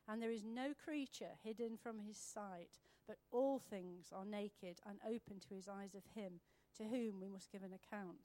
And 0.09 0.23
there 0.23 0.31
is 0.31 0.45
no 0.45 0.73
creature 0.85 1.35
hidden 1.43 1.77
from 1.77 1.99
his 1.99 2.17
sight, 2.17 2.79
but 3.09 3.17
all 3.33 3.59
things 3.59 4.13
are 4.15 4.25
naked 4.25 4.81
and 4.89 4.99
open 5.05 5.41
to 5.41 5.55
his 5.55 5.69
eyes 5.69 5.95
of 5.95 6.05
him 6.15 6.41
to 6.77 6.85
whom 6.85 7.21
we 7.21 7.29
must 7.29 7.51
give 7.51 7.63
an 7.63 7.73
account. 7.73 8.19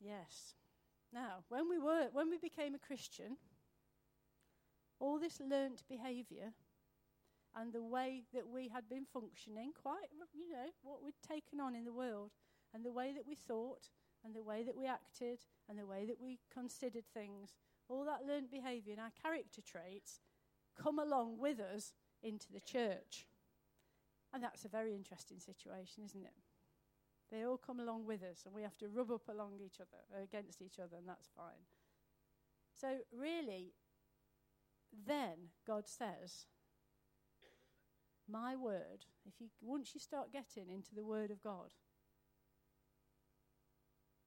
Yes. 0.00 0.54
Now, 1.12 1.44
when 1.48 1.68
we 1.68 1.78
were 1.78 2.08
when 2.12 2.30
we 2.30 2.38
became 2.38 2.74
a 2.74 2.78
Christian, 2.78 3.36
all 5.00 5.18
this 5.18 5.40
learnt 5.40 5.82
behaviour 5.88 6.52
and 7.56 7.72
the 7.72 7.82
way 7.82 8.22
that 8.34 8.46
we 8.46 8.68
had 8.68 8.88
been 8.88 9.06
functioning, 9.12 9.72
quite 9.80 10.08
you 10.34 10.48
know, 10.50 10.68
what 10.82 11.02
we'd 11.02 11.14
taken 11.26 11.60
on 11.60 11.74
in 11.74 11.84
the 11.84 11.92
world, 11.92 12.32
and 12.74 12.84
the 12.84 12.92
way 12.92 13.12
that 13.12 13.26
we 13.26 13.34
thought, 13.34 13.88
and 14.24 14.34
the 14.34 14.42
way 14.42 14.62
that 14.62 14.76
we 14.76 14.86
acted, 14.86 15.40
and 15.68 15.78
the 15.78 15.86
way 15.86 16.04
that 16.06 16.20
we 16.20 16.38
considered 16.52 17.04
things, 17.14 17.56
all 17.88 18.04
that 18.04 18.26
learned 18.26 18.50
behaviour 18.50 18.92
and 18.92 19.00
our 19.00 19.12
character 19.22 19.62
traits 19.62 20.20
come 20.80 20.98
along 20.98 21.38
with 21.38 21.58
us 21.60 21.92
into 22.22 22.52
the 22.52 22.60
church. 22.60 23.26
And 24.32 24.42
that's 24.42 24.64
a 24.64 24.68
very 24.68 24.94
interesting 24.94 25.40
situation, 25.40 26.04
isn't 26.04 26.24
it? 26.24 26.34
They 27.30 27.44
all 27.44 27.58
come 27.58 27.80
along 27.80 28.06
with 28.06 28.22
us, 28.22 28.44
and 28.44 28.54
we 28.54 28.62
have 28.62 28.76
to 28.78 28.88
rub 28.88 29.10
up 29.10 29.28
along 29.28 29.58
each 29.62 29.80
other, 29.80 30.22
against 30.22 30.62
each 30.62 30.78
other, 30.78 30.96
and 30.96 31.08
that's 31.08 31.28
fine. 31.36 31.66
So, 32.74 32.98
really, 33.12 33.72
then 35.06 35.50
God 35.66 35.86
says, 35.86 36.46
My 38.30 38.56
word, 38.56 39.06
if 39.26 39.40
you 39.40 39.48
once 39.60 39.90
you 39.94 40.00
start 40.00 40.32
getting 40.32 40.70
into 40.70 40.94
the 40.94 41.04
word 41.04 41.30
of 41.30 41.42
God, 41.42 41.74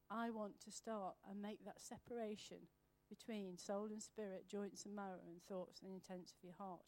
I 0.09 0.29
want 0.29 0.59
to 0.65 0.71
start 0.71 1.15
and 1.27 1.41
make 1.41 1.63
that 1.65 1.81
separation 1.81 2.67
between 3.11 3.57
soul 3.57 3.89
and 3.91 4.01
spirit, 4.01 4.47
joints 4.49 4.85
and 4.85 4.95
marrow, 4.95 5.19
and 5.27 5.43
thoughts 5.43 5.81
and 5.83 5.91
intents 5.91 6.31
of 6.31 6.43
your 6.43 6.55
heart. 6.57 6.85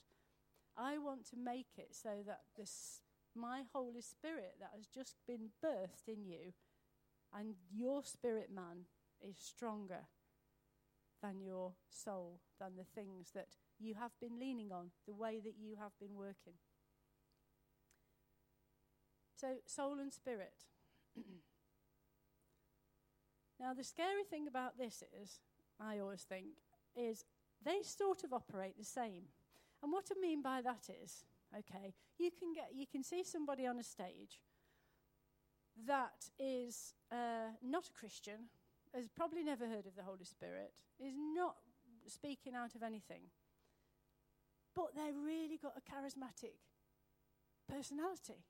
I 0.78 0.98
want 0.98 1.30
to 1.30 1.38
make 1.38 1.78
it 1.78 1.90
so 1.92 2.24
that 2.26 2.42
this, 2.58 3.02
my 3.36 3.64
Holy 3.74 4.02
Spirit 4.02 4.56
that 4.60 4.72
has 4.76 4.88
just 4.88 5.18
been 5.28 5.50
birthed 5.64 6.08
in 6.08 6.26
you 6.26 6.54
and 7.38 7.56
your 7.72 8.04
spirit 8.04 8.50
man 8.54 8.86
is 9.22 9.36
stronger 9.38 10.08
than 11.22 11.42
your 11.42 11.74
soul, 11.90 12.40
than 12.60 12.76
the 12.76 12.84
things 12.84 13.32
that 13.34 13.48
you 13.80 13.96
have 13.96 14.12
been 14.20 14.40
leaning 14.40 14.72
on, 14.72 14.92
the 15.08 15.14
way 15.14 15.40
that 15.44 15.56
you 15.58 15.76
have 15.80 15.92
been 16.00 16.16
working. 16.16 16.54
So, 19.36 19.56
soul 19.66 20.00
and 20.00 20.14
spirit. 20.14 20.66
now, 23.60 23.74
the 23.74 23.84
scary 23.84 24.24
thing 24.30 24.48
about 24.48 24.78
this 24.78 25.04
is, 25.22 25.40
I 25.80 26.00
always 26.00 26.22
think, 26.22 26.46
is 26.96 27.26
they 27.64 27.82
sort 27.84 28.24
of 28.24 28.34
operate 28.34 28.78
the 28.78 28.86
same. 28.86 29.24
And 29.82 29.92
what 29.92 30.06
I 30.16 30.20
mean 30.20 30.42
by 30.42 30.62
that 30.62 30.90
is, 31.04 31.26
okay, 31.58 31.94
you 32.18 32.32
can 32.32 32.54
get 32.54 32.70
you 32.74 32.86
can 32.88 33.04
see 33.04 33.24
somebody 33.24 33.66
on 33.66 33.80
a 33.80 33.84
stage 33.84 34.42
that 35.88 36.30
is 36.40 36.94
uh, 37.12 37.52
not 37.64 37.88
a 37.88 38.00
Christian, 38.00 38.50
has 38.94 39.08
probably 39.10 39.44
never 39.44 39.68
heard 39.68 39.88
of 39.88 39.96
the 39.96 40.04
Holy 40.04 40.26
Spirit, 40.26 40.72
is 41.00 41.14
not 41.18 41.56
speaking 42.08 42.54
out 42.56 42.76
of 42.76 42.84
anything, 42.84 43.24
but 44.76 44.96
they've 44.96 45.16
really 45.16 45.58
got 45.58 45.74
a 45.78 45.82
charismatic 45.82 46.56
personality. 47.68 48.46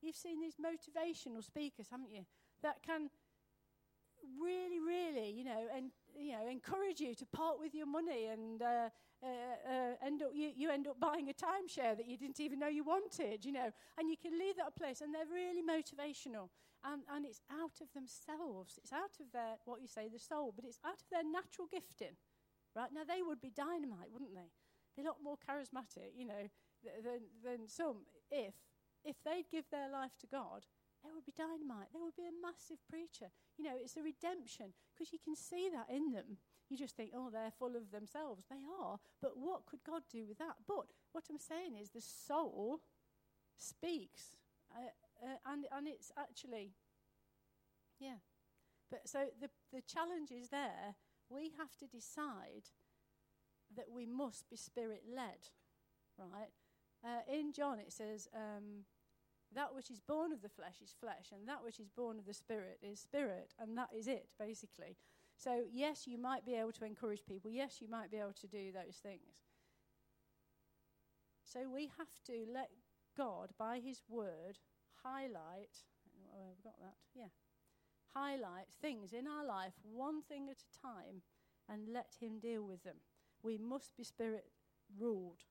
You've 0.00 0.16
seen 0.16 0.40
these 0.40 0.56
motivational 0.56 1.44
speakers, 1.44 1.88
haven't 1.90 2.10
you? 2.10 2.24
That 2.62 2.82
can 2.84 3.10
really, 4.40 4.80
really, 4.80 5.30
you 5.30 5.44
know, 5.44 5.66
and 5.74 5.90
you 6.18 6.32
know, 6.32 6.46
encourage 6.48 7.00
you 7.00 7.14
to 7.14 7.26
part 7.26 7.58
with 7.58 7.74
your 7.74 7.86
money 7.86 8.26
and 8.26 8.62
uh, 8.62 8.88
uh, 9.22 9.26
uh, 9.70 10.06
end 10.06 10.22
up, 10.22 10.30
you, 10.34 10.50
you 10.54 10.70
end 10.70 10.88
up 10.88 10.98
buying 10.98 11.28
a 11.30 11.32
timeshare 11.32 11.96
that 11.96 12.08
you 12.08 12.16
didn't 12.16 12.40
even 12.40 12.58
know 12.58 12.66
you 12.66 12.82
wanted, 12.82 13.44
you 13.44 13.52
know, 13.52 13.70
and 13.98 14.10
you 14.10 14.16
can 14.16 14.36
leave 14.38 14.56
that 14.56 14.74
place, 14.74 15.00
and 15.00 15.14
they're 15.14 15.30
really 15.32 15.62
motivational, 15.62 16.50
and, 16.84 17.02
and 17.14 17.24
it's 17.24 17.40
out 17.50 17.78
of 17.80 17.86
themselves, 17.94 18.78
it's 18.82 18.92
out 18.92 19.14
of 19.20 19.30
their, 19.32 19.54
what 19.64 19.80
you 19.80 19.86
say, 19.86 20.08
the 20.08 20.18
soul, 20.18 20.52
but 20.54 20.64
it's 20.64 20.78
out 20.84 20.98
of 20.98 21.08
their 21.10 21.22
natural 21.22 21.68
gifting, 21.70 22.18
right? 22.74 22.90
Now, 22.92 23.04
they 23.06 23.22
would 23.22 23.40
be 23.40 23.50
dynamite, 23.54 24.10
wouldn't 24.12 24.34
they? 24.34 24.50
Be 24.96 25.02
a 25.02 25.06
lot 25.06 25.22
more 25.22 25.38
charismatic, 25.38 26.10
you 26.16 26.26
know, 26.26 26.50
than, 26.82 27.22
than 27.44 27.68
some, 27.68 28.02
if, 28.30 28.54
if 29.04 29.16
they'd 29.24 29.46
give 29.50 29.70
their 29.70 29.88
life 29.88 30.18
to 30.20 30.26
God, 30.26 30.66
they 31.02 31.10
would 31.12 31.26
be 31.26 31.34
dynamite. 31.36 31.90
They 31.92 32.00
would 32.00 32.16
be 32.16 32.30
a 32.30 32.42
massive 32.42 32.78
preacher. 32.88 33.30
You 33.58 33.64
know, 33.64 33.76
it's 33.76 33.96
a 33.96 34.02
redemption 34.02 34.72
because 34.94 35.12
you 35.12 35.18
can 35.18 35.34
see 35.34 35.68
that 35.74 35.90
in 35.90 36.12
them. 36.12 36.38
You 36.70 36.78
just 36.78 36.96
think, 36.96 37.10
oh, 37.14 37.28
they're 37.30 37.52
full 37.58 37.76
of 37.76 37.90
themselves. 37.90 38.44
They 38.48 38.62
are. 38.80 38.98
But 39.20 39.36
what 39.36 39.66
could 39.66 39.84
God 39.84 40.02
do 40.10 40.24
with 40.26 40.38
that? 40.38 40.56
But 40.66 40.86
what 41.12 41.24
I'm 41.28 41.38
saying 41.38 41.76
is 41.76 41.90
the 41.90 42.00
soul 42.00 42.80
speaks. 43.58 44.32
Uh, 44.70 44.94
uh, 45.22 45.36
and, 45.52 45.66
and 45.70 45.86
it's 45.86 46.10
actually, 46.18 46.72
yeah. 48.00 48.22
But 48.90 49.08
so 49.08 49.26
the, 49.40 49.50
the 49.72 49.82
challenge 49.82 50.30
is 50.30 50.48
there. 50.48 50.96
We 51.28 51.52
have 51.58 51.76
to 51.78 51.86
decide 51.86 52.70
that 53.76 53.86
we 53.92 54.06
must 54.06 54.48
be 54.50 54.56
spirit 54.56 55.04
led, 55.12 55.48
right? 56.18 56.50
Uh, 57.04 57.20
in 57.32 57.52
John, 57.52 57.78
it 57.78 57.92
says, 57.92 58.28
um, 58.34 58.84
that 59.54 59.74
which 59.74 59.90
is 59.90 60.00
born 60.00 60.32
of 60.32 60.42
the 60.42 60.48
flesh 60.48 60.80
is 60.82 60.94
flesh, 60.98 61.32
and 61.32 61.48
that 61.48 61.62
which 61.64 61.80
is 61.80 61.88
born 61.88 62.18
of 62.18 62.26
the 62.26 62.34
spirit 62.34 62.78
is 62.82 63.00
spirit, 63.00 63.54
and 63.58 63.76
that 63.76 63.90
is 63.96 64.08
it, 64.08 64.28
basically. 64.38 64.96
So, 65.36 65.64
yes, 65.72 66.06
you 66.06 66.18
might 66.18 66.44
be 66.44 66.54
able 66.54 66.72
to 66.72 66.84
encourage 66.84 67.24
people. 67.26 67.50
Yes, 67.50 67.80
you 67.80 67.88
might 67.88 68.10
be 68.10 68.18
able 68.18 68.34
to 68.40 68.46
do 68.46 68.72
those 68.72 68.96
things. 69.02 69.42
So, 71.44 71.68
we 71.68 71.90
have 71.98 72.22
to 72.26 72.46
let 72.52 72.70
God, 73.16 73.50
by 73.58 73.80
His 73.84 74.02
word, 74.08 74.58
highlight. 75.02 75.84
Oh, 76.34 76.50
I've 76.50 76.62
got 76.62 76.78
that. 76.80 76.96
Yeah. 77.14 77.30
Highlight 78.14 78.68
things 78.80 79.12
in 79.12 79.26
our 79.26 79.44
life, 79.44 79.72
one 79.82 80.22
thing 80.22 80.48
at 80.50 80.58
a 80.62 80.86
time, 80.86 81.22
and 81.68 81.92
let 81.92 82.14
Him 82.20 82.38
deal 82.38 82.62
with 82.64 82.82
them. 82.84 82.96
We 83.42 83.58
must 83.58 83.96
be 83.96 84.04
spirit 84.04 84.46
ruled. 84.98 85.44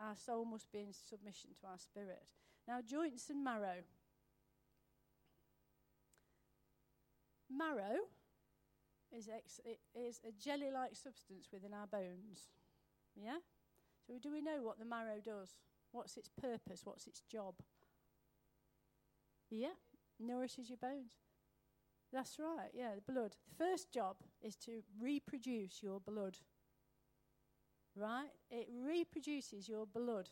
Our 0.00 0.16
soul 0.16 0.44
must 0.44 0.72
be 0.72 0.80
in 0.80 0.92
submission 0.92 1.50
to 1.60 1.66
our 1.66 1.78
spirit. 1.78 2.24
Now, 2.70 2.82
joints 2.86 3.28
and 3.30 3.42
marrow. 3.42 3.82
Marrow 7.50 7.98
is, 9.10 9.28
ex- 9.28 9.58
is 9.92 10.20
a 10.24 10.30
jelly 10.30 10.70
like 10.72 10.94
substance 10.94 11.48
within 11.52 11.74
our 11.74 11.88
bones. 11.88 12.52
Yeah? 13.16 13.38
So, 14.06 14.20
do 14.22 14.30
we 14.30 14.40
know 14.40 14.62
what 14.62 14.78
the 14.78 14.84
marrow 14.84 15.18
does? 15.20 15.56
What's 15.90 16.16
its 16.16 16.28
purpose? 16.28 16.82
What's 16.84 17.08
its 17.08 17.22
job? 17.22 17.54
Yeah? 19.50 19.74
Nourishes 20.20 20.68
your 20.68 20.78
bones. 20.78 21.14
That's 22.12 22.38
right, 22.38 22.70
yeah, 22.72 22.90
the 22.94 23.12
blood. 23.12 23.34
The 23.48 23.64
first 23.64 23.90
job 23.90 24.18
is 24.40 24.54
to 24.58 24.84
reproduce 25.02 25.82
your 25.82 25.98
blood. 25.98 26.38
Right? 27.96 28.30
It 28.48 28.68
reproduces 28.72 29.68
your 29.68 29.86
blood 29.86 30.30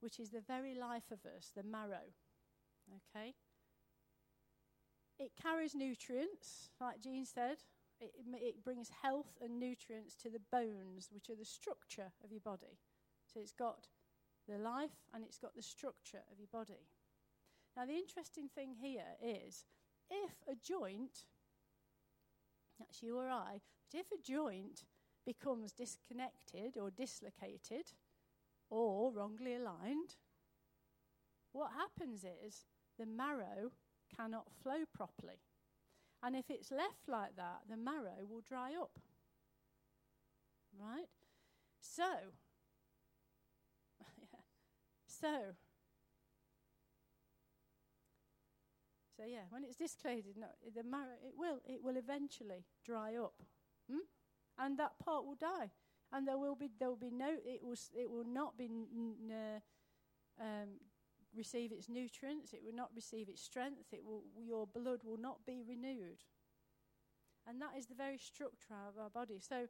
which 0.00 0.20
is 0.20 0.30
the 0.30 0.40
very 0.40 0.74
life 0.74 1.10
of 1.10 1.24
us, 1.24 1.50
the 1.54 1.62
marrow. 1.62 2.12
Okay? 2.96 3.34
It 5.18 5.32
carries 5.40 5.74
nutrients, 5.74 6.70
like 6.80 7.00
Jean 7.00 7.24
said, 7.24 7.58
It, 8.00 8.12
it 8.34 8.62
brings 8.62 8.90
health 9.02 9.36
and 9.42 9.58
nutrients 9.58 10.14
to 10.22 10.30
the 10.30 10.40
bones, 10.52 11.08
which 11.12 11.28
are 11.30 11.36
the 11.36 11.44
structure 11.44 12.12
of 12.22 12.30
your 12.30 12.40
body. 12.40 12.78
So 13.26 13.40
it's 13.40 13.52
got 13.52 13.88
the 14.48 14.58
life 14.58 14.96
and 15.12 15.24
it's 15.24 15.38
got 15.38 15.54
the 15.56 15.62
structure 15.62 16.22
of 16.30 16.38
your 16.38 16.48
body. 16.52 16.86
Now, 17.76 17.84
the 17.86 17.96
interesting 17.96 18.48
thing 18.48 18.74
here 18.80 19.16
is 19.22 19.64
if 20.10 20.32
a 20.48 20.54
joint, 20.54 21.24
that's 22.78 23.02
you 23.02 23.18
or 23.18 23.28
I, 23.28 23.60
but 23.90 24.00
if 24.00 24.06
a 24.12 24.22
joint 24.22 24.84
becomes 25.26 25.72
disconnected 25.72 26.76
or 26.80 26.90
dislocated 26.90 27.92
or 28.70 29.12
wrongly 29.12 29.54
aligned, 29.54 30.16
what 31.52 31.70
happens 31.72 32.24
is 32.24 32.66
the 32.98 33.06
marrow 33.06 33.72
cannot 34.14 34.46
flow 34.62 34.84
properly. 34.94 35.40
And 36.22 36.34
if 36.34 36.50
it's 36.50 36.70
left 36.70 37.08
like 37.08 37.36
that, 37.36 37.60
the 37.68 37.76
marrow 37.76 38.26
will 38.28 38.40
dry 38.40 38.72
up. 38.74 38.98
Right? 40.78 41.08
So, 41.80 42.02
yeah. 44.18 44.40
So, 45.06 45.54
so 49.16 49.22
yeah, 49.26 49.46
when 49.50 49.64
it's 49.64 49.76
disclated, 49.76 50.36
no, 50.36 50.48
the 50.74 50.82
marrow, 50.82 51.18
it 51.24 51.34
will, 51.36 51.60
it 51.64 51.82
will 51.82 51.96
eventually 51.96 52.64
dry 52.84 53.16
up. 53.16 53.34
Hmm? 53.90 54.06
And 54.58 54.76
that 54.78 54.98
part 55.04 55.24
will 55.24 55.36
die. 55.36 55.70
And 56.12 56.26
there 56.26 56.38
will 56.38 56.56
be, 56.56 56.70
there 56.78 56.88
will 56.88 56.96
be 56.96 57.10
no, 57.10 57.30
it 57.44 57.62
will, 57.62 57.76
it 57.94 58.10
will 58.10 58.24
not 58.24 58.56
be 58.56 58.64
n- 58.64 59.14
n- 59.30 59.62
um, 60.40 60.68
receive 61.36 61.72
its 61.72 61.88
nutrients, 61.88 62.52
it 62.52 62.62
will 62.64 62.74
not 62.74 62.90
receive 62.94 63.28
its 63.28 63.42
strength, 63.42 63.92
it 63.92 64.04
will, 64.04 64.22
your 64.36 64.66
blood 64.66 65.00
will 65.04 65.18
not 65.18 65.44
be 65.46 65.62
renewed. 65.66 66.24
And 67.46 67.60
that 67.60 67.72
is 67.78 67.86
the 67.86 67.94
very 67.94 68.18
structure 68.18 68.74
of 68.88 68.98
our 69.00 69.10
body. 69.10 69.40
So, 69.40 69.68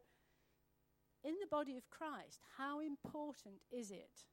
in 1.23 1.35
the 1.41 1.47
body 1.47 1.77
of 1.77 1.89
Christ, 1.89 2.41
how 2.57 2.79
important 2.79 3.55
is 3.71 3.91
it 3.91 4.25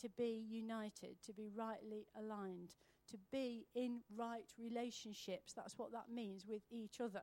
to 0.00 0.08
be 0.08 0.44
united, 0.48 1.22
to 1.24 1.32
be 1.32 1.48
rightly 1.54 2.06
aligned, 2.18 2.74
to 3.10 3.18
be 3.30 3.66
in 3.74 4.00
right 4.16 4.52
relationships? 4.58 5.52
That's 5.52 5.78
what 5.78 5.92
that 5.92 6.12
means 6.12 6.46
with 6.46 6.62
each 6.70 7.00
other, 7.00 7.22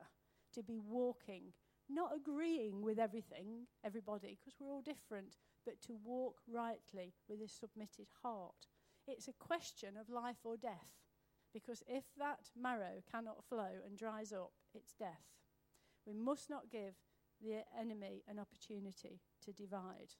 to 0.54 0.62
be 0.62 0.78
walking, 0.78 1.52
not 1.88 2.14
agreeing 2.14 2.82
with 2.82 2.98
everything, 2.98 3.66
everybody, 3.84 4.38
because 4.38 4.58
we're 4.58 4.70
all 4.70 4.82
different, 4.82 5.36
but 5.64 5.80
to 5.82 5.96
walk 6.04 6.36
rightly 6.50 7.14
with 7.28 7.40
a 7.40 7.48
submitted 7.48 8.08
heart 8.22 8.66
it's 9.08 9.26
a 9.26 9.32
question 9.32 9.96
of 9.98 10.10
life 10.10 10.44
or 10.44 10.56
death. 10.56 10.92
Because 11.52 11.82
if 11.88 12.04
that 12.18 12.50
marrow 12.60 13.02
cannot 13.10 13.42
flow 13.48 13.80
and 13.84 13.96
dries 13.96 14.32
up, 14.32 14.52
it's 14.74 14.92
death. 14.92 15.24
We 16.06 16.12
must 16.12 16.50
not 16.50 16.70
give 16.70 16.94
the 17.40 17.62
enemy 17.78 18.22
an 18.28 18.38
opportunity 18.38 19.22
to 19.44 19.52
divide. 19.52 20.14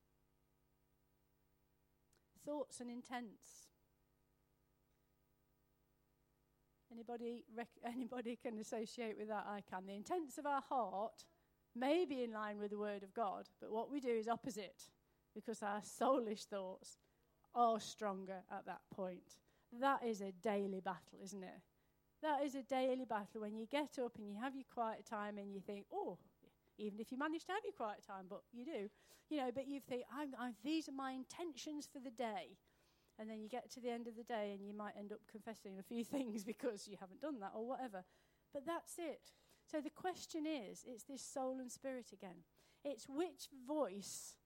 Thoughts 2.44 2.80
and 2.80 2.90
intents. 2.90 3.68
Anybody, 6.90 7.44
rec- 7.54 7.68
anybody 7.84 8.38
can 8.42 8.58
associate 8.58 9.16
with 9.18 9.28
that? 9.28 9.46
I 9.46 9.60
can. 9.68 9.86
The 9.86 9.94
intents 9.94 10.38
of 10.38 10.46
our 10.46 10.62
heart 10.66 11.24
may 11.74 12.04
be 12.04 12.22
in 12.22 12.32
line 12.32 12.58
with 12.58 12.70
the 12.70 12.78
Word 12.78 13.02
of 13.02 13.14
God, 13.14 13.48
but 13.60 13.70
what 13.70 13.90
we 13.90 14.00
do 14.00 14.10
is 14.10 14.28
opposite 14.28 14.82
because 15.34 15.62
our 15.62 15.80
soulish 15.80 16.44
thoughts 16.44 16.98
are 17.54 17.80
stronger 17.80 18.42
at 18.50 18.66
that 18.66 18.80
point. 18.94 19.36
That 19.80 20.04
is 20.04 20.20
a 20.20 20.32
daily 20.42 20.80
battle, 20.80 21.18
isn't 21.22 21.42
it? 21.42 21.60
That 22.22 22.42
is 22.42 22.54
a 22.54 22.62
daily 22.62 23.04
battle 23.04 23.42
when 23.42 23.56
you 23.56 23.66
get 23.66 23.98
up 24.02 24.16
and 24.18 24.28
you 24.28 24.36
have 24.40 24.54
your 24.54 24.64
quiet 24.72 25.06
time 25.08 25.38
and 25.38 25.52
you 25.52 25.60
think, 25.60 25.86
oh, 25.92 26.18
even 26.78 27.00
if 27.00 27.12
you 27.12 27.18
manage 27.18 27.44
to 27.46 27.52
have 27.52 27.64
your 27.64 27.74
quiet 27.74 28.04
time, 28.06 28.26
but 28.28 28.42
you 28.52 28.64
do, 28.64 28.88
you 29.30 29.36
know, 29.36 29.50
but 29.54 29.68
you 29.68 29.80
think, 29.80 30.02
I'm, 30.12 30.34
I'm, 30.38 30.54
these 30.64 30.88
are 30.88 30.92
my 30.92 31.12
intentions 31.12 31.88
for 31.92 32.00
the 32.00 32.10
day. 32.10 32.56
And 33.20 33.28
then 33.28 33.40
you 33.40 33.48
get 33.48 33.70
to 33.72 33.80
the 33.80 33.90
end 33.90 34.06
of 34.06 34.16
the 34.16 34.22
day 34.22 34.52
and 34.54 34.64
you 34.64 34.72
might 34.72 34.94
end 34.96 35.12
up 35.12 35.18
confessing 35.30 35.78
a 35.78 35.82
few 35.82 36.04
things 36.16 36.44
because 36.44 36.88
you 36.88 36.96
haven't 36.98 37.20
done 37.20 37.40
that 37.40 37.52
or 37.54 37.66
whatever. 37.66 38.04
But 38.52 38.64
that's 38.66 38.94
it. 38.98 39.32
So 39.70 39.80
the 39.80 39.90
question 39.90 40.46
is 40.46 40.84
it's 40.86 41.04
this 41.04 41.22
soul 41.22 41.58
and 41.60 41.70
spirit 41.70 42.06
again. 42.12 42.44
It's 42.84 43.08
which 43.08 43.48
voice 43.66 44.36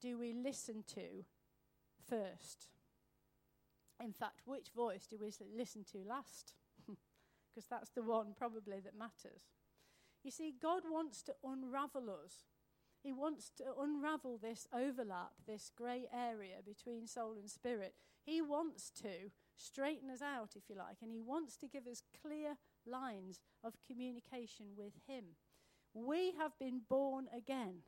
do 0.00 0.18
we 0.18 0.34
listen 0.34 0.84
to 0.94 1.24
first. 2.08 2.68
In 4.02 4.12
fact, 4.12 4.42
which 4.44 4.70
voice 4.74 5.06
do 5.06 5.16
we 5.20 5.32
listen 5.56 5.84
to 5.92 5.98
last? 6.06 6.54
Because 7.54 7.68
that's 7.68 7.90
the 7.90 8.02
one 8.02 8.32
probably 8.34 8.80
that 8.80 8.98
matters. 8.98 9.42
You 10.24 10.30
see, 10.30 10.54
God 10.58 10.84
wants 10.90 11.22
to 11.24 11.34
unravel 11.44 12.08
us. 12.08 12.46
He 13.02 13.12
wants 13.12 13.50
to 13.58 13.64
unravel 13.78 14.38
this 14.38 14.66
overlap, 14.72 15.32
this 15.46 15.70
grey 15.76 16.06
area 16.14 16.56
between 16.64 17.06
soul 17.06 17.34
and 17.38 17.50
spirit. 17.50 17.94
He 18.24 18.40
wants 18.40 18.90
to 19.02 19.30
straighten 19.54 20.08
us 20.08 20.22
out, 20.22 20.52
if 20.56 20.70
you 20.70 20.76
like, 20.76 20.96
and 21.02 21.12
He 21.12 21.20
wants 21.20 21.58
to 21.58 21.68
give 21.68 21.86
us 21.86 22.02
clear 22.22 22.56
lines 22.86 23.40
of 23.64 23.74
communication 23.86 24.66
with 24.76 24.92
Him. 25.06 25.24
We 25.94 26.32
have 26.38 26.52
been 26.58 26.80
born 26.88 27.26
again 27.36 27.82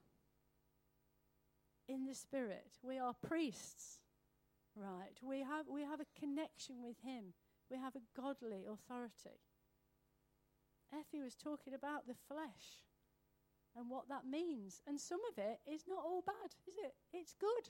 in 1.88 2.07
the 2.07 2.14
Spirit. 2.14 2.78
We 2.83 2.98
are 2.98 3.14
priests. 3.26 3.98
Right. 4.76 5.16
We 5.22 5.40
have, 5.40 5.66
we 5.68 5.83
have 5.83 6.00
a 6.00 6.18
connection 6.18 6.83
with 6.83 6.96
Him, 7.04 7.33
we 7.70 7.78
have 7.78 7.94
a 7.94 8.20
godly 8.20 8.64
authority. 8.66 9.38
Effie 10.92 11.22
was 11.22 11.35
talking 11.35 11.74
about 11.74 12.07
the 12.07 12.14
flesh 12.28 12.85
and 13.76 13.90
what 13.90 14.09
that 14.09 14.26
means. 14.26 14.80
And 14.87 15.00
some 15.00 15.20
of 15.30 15.38
it 15.38 15.61
is 15.66 15.85
not 15.88 16.04
all 16.04 16.22
bad, 16.24 16.54
is 16.68 16.74
it? 16.78 16.94
It's 17.12 17.35
good. 17.35 17.68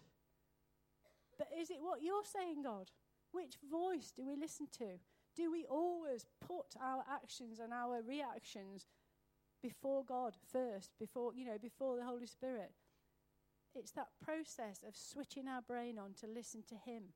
But 1.38 1.48
is 1.58 1.70
it 1.70 1.78
what 1.80 2.02
you're 2.02 2.24
saying, 2.24 2.62
God? 2.62 2.90
Which 3.32 3.56
voice 3.70 4.12
do 4.14 4.26
we 4.26 4.37
listen 4.37 4.68
to? 4.78 4.98
Do 5.36 5.50
we 5.50 5.64
always 5.64 6.26
put 6.40 6.76
our 6.80 7.04
actions 7.10 7.58
and 7.58 7.72
our 7.72 8.02
reactions 8.02 8.86
before 9.62 10.04
God 10.04 10.34
first, 10.52 10.92
before, 10.98 11.32
you 11.34 11.44
know, 11.44 11.58
before 11.60 11.96
the 11.96 12.04
Holy 12.04 12.26
Spirit? 12.26 12.72
it's 13.74 13.92
that 13.92 14.08
process 14.22 14.84
of 14.86 14.96
switching 14.96 15.48
our 15.48 15.62
brain 15.62 15.98
on 15.98 16.14
to 16.20 16.26
listen 16.26 16.62
to 16.68 16.74
Him. 16.74 17.10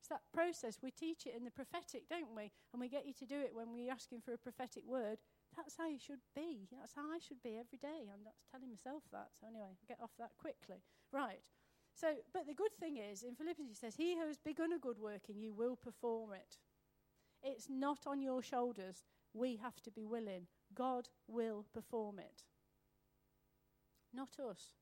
It's 0.00 0.08
that 0.08 0.22
process. 0.32 0.78
We 0.82 0.90
teach 0.90 1.26
it 1.26 1.34
in 1.36 1.44
the 1.44 1.50
prophetic, 1.50 2.08
don't 2.08 2.34
we? 2.36 2.52
And 2.72 2.80
we 2.80 2.88
get 2.88 3.06
you 3.06 3.12
to 3.14 3.26
do 3.26 3.40
it 3.40 3.54
when 3.54 3.72
we're 3.72 3.92
asking 3.92 4.20
for 4.20 4.32
a 4.32 4.38
prophetic 4.38 4.84
word. 4.86 5.18
That's 5.56 5.76
how 5.76 5.88
you 5.88 5.98
should 5.98 6.22
be. 6.34 6.68
That's 6.70 6.94
how 6.94 7.10
I 7.10 7.18
should 7.18 7.42
be 7.42 7.58
every 7.58 7.78
day. 7.78 8.08
I'm 8.12 8.24
not 8.24 8.36
telling 8.50 8.70
myself 8.70 9.02
that. 9.12 9.28
So, 9.40 9.46
anyway, 9.48 9.76
get 9.88 9.98
off 10.02 10.12
that 10.18 10.30
quickly. 10.38 10.82
Right. 11.12 11.40
So, 11.94 12.08
but 12.32 12.46
the 12.46 12.54
good 12.54 12.74
thing 12.78 12.98
is, 12.98 13.22
in 13.22 13.34
Philippians, 13.34 13.70
he 13.70 13.74
says, 13.74 13.96
He 13.96 14.14
who 14.14 14.26
has 14.26 14.38
begun 14.38 14.72
a 14.72 14.78
good 14.78 14.98
work 14.98 15.28
in 15.28 15.40
you 15.40 15.52
will 15.52 15.76
perform 15.76 16.32
it. 16.34 16.58
It's 17.42 17.68
not 17.68 18.06
on 18.06 18.20
your 18.20 18.42
shoulders. 18.42 19.04
We 19.34 19.56
have 19.56 19.80
to 19.82 19.90
be 19.90 20.04
willing. 20.04 20.46
God 20.74 21.08
will 21.28 21.66
perform 21.72 22.18
it. 22.18 22.42
Not 24.12 24.38
us. 24.40 24.72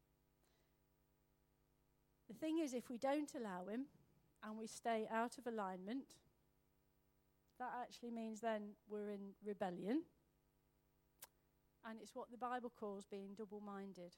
The 2.29 2.35
thing 2.35 2.59
is, 2.59 2.73
if 2.73 2.89
we 2.89 2.99
don't 2.99 3.33
allow 3.35 3.67
Him 3.67 3.87
and 4.43 4.57
we 4.59 4.67
stay 4.67 5.07
out 5.13 5.37
of 5.39 5.47
alignment, 5.47 6.15
that 7.59 7.73
actually 7.83 8.11
means 8.11 8.41
then 8.41 8.71
we're 8.89 9.11
in 9.11 9.35
rebellion. 9.45 10.03
And 11.87 11.99
it's 12.01 12.15
what 12.15 12.31
the 12.31 12.39
Bible 12.39 12.73
calls 12.79 13.05
being 13.05 13.35
double 13.37 13.61
minded. 13.61 14.15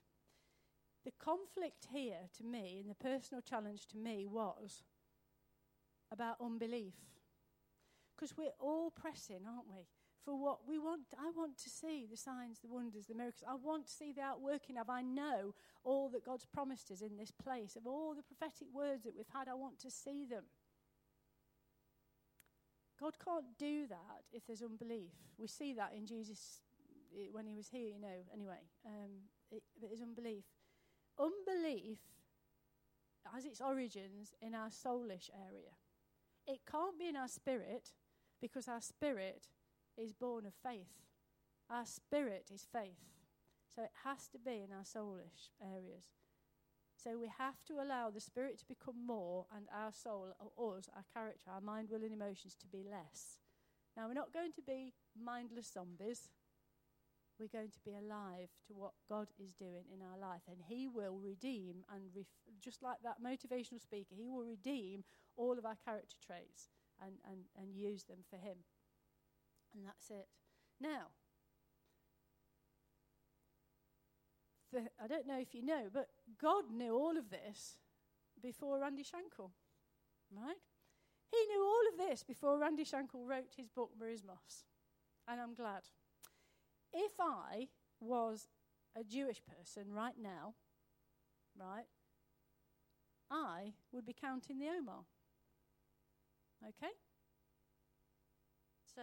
The 1.04 1.12
conflict 1.18 1.88
here, 1.92 2.28
to 2.36 2.44
me, 2.44 2.78
and 2.80 2.90
the 2.90 2.94
personal 2.94 3.42
challenge 3.42 3.86
to 3.88 3.96
me, 3.96 4.26
was 4.26 4.84
about 6.12 6.36
unbelief. 6.40 6.94
Because 8.16 8.36
we're 8.36 8.56
all 8.58 8.90
pressing, 8.90 9.40
aren't 9.46 9.68
we? 9.68 9.86
for 10.26 10.34
what 10.34 10.66
we 10.68 10.76
want. 10.76 11.02
I 11.16 11.30
want 11.36 11.56
to 11.58 11.70
see 11.70 12.04
the 12.10 12.16
signs, 12.16 12.58
the 12.58 12.68
wonders, 12.68 13.06
the 13.06 13.14
miracles. 13.14 13.44
I 13.48 13.54
want 13.54 13.86
to 13.86 13.92
see 13.92 14.12
the 14.12 14.22
outworking 14.22 14.76
of. 14.76 14.90
I 14.90 15.00
know 15.00 15.54
all 15.84 16.08
that 16.10 16.26
God's 16.26 16.44
promised 16.44 16.90
us 16.90 17.00
in 17.00 17.16
this 17.16 17.30
place, 17.30 17.76
of 17.76 17.86
all 17.86 18.12
the 18.14 18.24
prophetic 18.24 18.66
words 18.74 19.04
that 19.04 19.14
we've 19.16 19.32
had. 19.32 19.46
I 19.48 19.54
want 19.54 19.78
to 19.80 19.90
see 19.90 20.26
them. 20.26 20.42
God 23.00 23.14
can't 23.24 23.56
do 23.56 23.86
that 23.86 24.24
if 24.32 24.46
there's 24.46 24.62
unbelief. 24.62 25.12
We 25.38 25.46
see 25.46 25.74
that 25.74 25.92
in 25.96 26.06
Jesus 26.06 26.60
eh, 27.16 27.28
when 27.30 27.46
he 27.46 27.54
was 27.54 27.68
here, 27.68 27.88
you 27.88 28.00
know, 28.00 28.24
anyway. 28.34 28.66
Um, 28.84 29.30
it, 29.52 29.62
there's 29.80 30.00
unbelief. 30.00 30.44
Unbelief 31.18 32.00
has 33.32 33.44
its 33.44 33.60
origins 33.60 34.34
in 34.40 34.54
our 34.54 34.70
soulish 34.70 35.30
area. 35.48 35.76
It 36.46 36.60
can't 36.70 36.98
be 36.98 37.08
in 37.08 37.16
our 37.16 37.28
spirit 37.28 37.92
because 38.40 38.68
our 38.68 38.80
spirit 38.80 39.48
is 39.96 40.12
born 40.12 40.46
of 40.46 40.54
faith. 40.54 40.92
Our 41.70 41.86
spirit 41.86 42.50
is 42.52 42.66
faith. 42.70 43.00
So 43.74 43.82
it 43.82 43.90
has 44.04 44.28
to 44.28 44.38
be 44.38 44.62
in 44.62 44.72
our 44.72 44.84
soulish 44.84 45.50
areas. 45.60 46.04
So 46.96 47.18
we 47.18 47.28
have 47.38 47.62
to 47.68 47.74
allow 47.74 48.10
the 48.10 48.20
spirit 48.20 48.58
to 48.58 48.66
become 48.66 49.06
more 49.06 49.46
and 49.54 49.66
our 49.72 49.92
soul, 49.92 50.28
or 50.56 50.78
us, 50.78 50.88
our 50.94 51.04
character, 51.12 51.50
our 51.50 51.60
mind, 51.60 51.88
will, 51.90 52.02
and 52.02 52.12
emotions 52.12 52.56
to 52.60 52.66
be 52.66 52.84
less. 52.88 53.38
Now, 53.96 54.08
we're 54.08 54.14
not 54.14 54.32
going 54.32 54.52
to 54.52 54.62
be 54.62 54.94
mindless 55.14 55.72
zombies. 55.72 56.30
we're 57.38 57.52
going 57.52 57.70
to 57.70 57.80
be 57.84 57.92
alive 57.94 58.48
to 58.66 58.72
what 58.74 58.92
God 59.08 59.28
is 59.38 59.52
doing 59.52 59.84
in 59.92 60.00
our 60.00 60.18
life. 60.18 60.42
And 60.48 60.58
He 60.66 60.88
will 60.88 61.18
redeem, 61.22 61.84
and 61.92 62.04
ref- 62.14 62.26
just 62.60 62.82
like 62.82 62.98
that 63.04 63.22
motivational 63.22 63.80
speaker, 63.80 64.14
He 64.16 64.28
will 64.28 64.44
redeem 64.44 65.04
all 65.36 65.58
of 65.58 65.66
our 65.66 65.76
character 65.84 66.16
traits 66.24 66.70
and, 67.02 67.14
and, 67.28 67.44
and 67.56 67.74
use 67.74 68.04
them 68.04 68.18
for 68.28 68.36
Him. 68.36 68.58
And 69.74 69.84
that's 69.84 70.10
it. 70.10 70.28
Now, 70.80 71.08
the, 74.72 74.88
I 75.02 75.06
don't 75.06 75.26
know 75.26 75.38
if 75.40 75.54
you 75.54 75.64
know, 75.64 75.88
but 75.92 76.08
God 76.40 76.64
knew 76.72 76.94
all 76.94 77.16
of 77.16 77.30
this 77.30 77.78
before 78.42 78.80
Randy 78.80 79.02
Shankle, 79.02 79.50
right? 80.34 80.56
He 81.30 81.38
knew 81.52 81.64
all 81.64 81.92
of 81.92 82.08
this 82.08 82.22
before 82.22 82.58
Randy 82.58 82.84
Shankle 82.84 83.26
wrote 83.26 83.54
his 83.56 83.68
book, 83.68 83.90
Merismos. 84.00 84.64
And 85.28 85.40
I'm 85.40 85.54
glad. 85.54 85.82
If 86.92 87.12
I 87.20 87.68
was 88.00 88.46
a 88.96 89.02
Jewish 89.02 89.40
person 89.44 89.92
right 89.92 90.14
now, 90.20 90.54
right, 91.58 91.86
I 93.30 93.72
would 93.92 94.06
be 94.06 94.14
counting 94.18 94.58
the 94.58 94.68
Omer. 94.68 95.04
Okay? 96.62 96.92
So, 98.94 99.02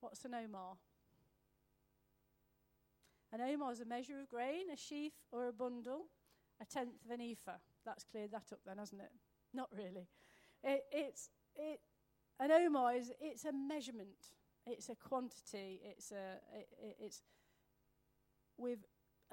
what's 0.00 0.24
an 0.24 0.34
Omer? 0.34 0.76
An 3.32 3.40
Omer 3.40 3.72
is 3.72 3.80
a 3.80 3.84
measure 3.84 4.20
of 4.20 4.28
grain, 4.28 4.70
a 4.72 4.76
sheaf, 4.76 5.12
or 5.30 5.46
a 5.46 5.52
bundle, 5.52 6.06
a 6.60 6.64
tenth 6.64 7.04
of 7.04 7.10
an 7.10 7.20
ephah. 7.20 7.58
That's 7.84 8.04
cleared 8.04 8.32
that 8.32 8.52
up 8.52 8.60
then, 8.66 8.78
hasn't 8.78 9.02
it? 9.02 9.12
Not 9.54 9.68
really. 9.72 10.08
It, 10.64 10.84
it's 10.90 11.30
it, 11.54 11.80
an 12.38 12.50
Omer 12.50 12.92
is 12.92 13.12
it's 13.20 13.44
a 13.44 13.52
measurement. 13.52 14.34
It's 14.66 14.88
a 14.88 14.94
quantity. 14.94 15.80
It's 15.84 16.10
a 16.10 16.38
it, 16.52 16.96
it's 16.98 17.22
with 18.58 18.80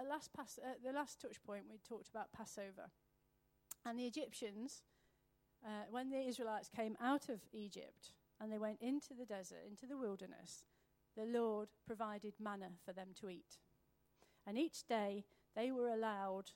last 0.08 0.32
pass 0.34 0.60
uh, 0.64 0.74
the 0.84 0.94
last 0.94 1.22
touch 1.22 1.42
point 1.44 1.64
we 1.70 1.80
talked 1.80 2.10
about 2.10 2.32
Passover, 2.32 2.92
and 3.86 4.00
the 4.00 4.06
Egyptians 4.06 4.84
uh, 5.66 5.86
when 5.90 6.10
the 6.10 6.28
Israelites 6.28 6.70
came 6.74 6.96
out 7.02 7.30
of 7.30 7.42
Egypt 7.54 8.14
and 8.40 8.52
they 8.52 8.58
went 8.58 8.82
into 8.82 9.14
the 9.18 9.26
desert, 9.26 9.64
into 9.68 9.86
the 9.86 9.98
wilderness, 9.98 10.66
the 11.16 11.26
Lord 11.26 11.70
provided 11.86 12.34
manna 12.40 12.70
for 12.86 12.94
them 12.94 13.10
to 13.20 13.30
eat. 13.30 13.58
And 14.46 14.58
each 14.58 14.88
day 14.88 15.26
they 15.56 15.72
were 15.72 15.90
allowed, 15.90 16.52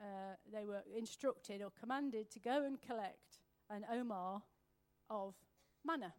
uh, 0.00 0.36
they 0.52 0.64
were 0.64 0.82
instructed 0.96 1.60
or 1.62 1.70
commanded 1.78 2.30
to 2.30 2.40
go 2.40 2.64
and 2.64 2.80
collect 2.80 3.40
an 3.68 3.84
omer 3.92 4.42
of 5.10 5.34
manna. 5.84 6.14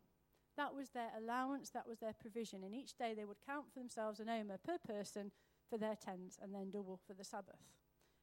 That 0.57 0.75
was 0.75 0.89
their 0.89 1.11
allowance, 1.17 1.69
that 1.69 1.87
was 1.87 1.99
their 1.99 2.13
provision. 2.13 2.63
And 2.63 2.75
each 2.75 2.97
day 2.97 3.13
they 3.15 3.25
would 3.25 3.37
count 3.45 3.71
for 3.71 3.79
themselves 3.79 4.19
an 4.19 4.29
omer 4.29 4.57
per 4.57 4.77
person 4.77 5.31
for 5.69 5.77
their 5.77 5.95
tents 5.95 6.37
and 6.41 6.53
then 6.53 6.71
double 6.71 6.99
for 7.07 7.13
the 7.13 7.23
Sabbath. 7.23 7.63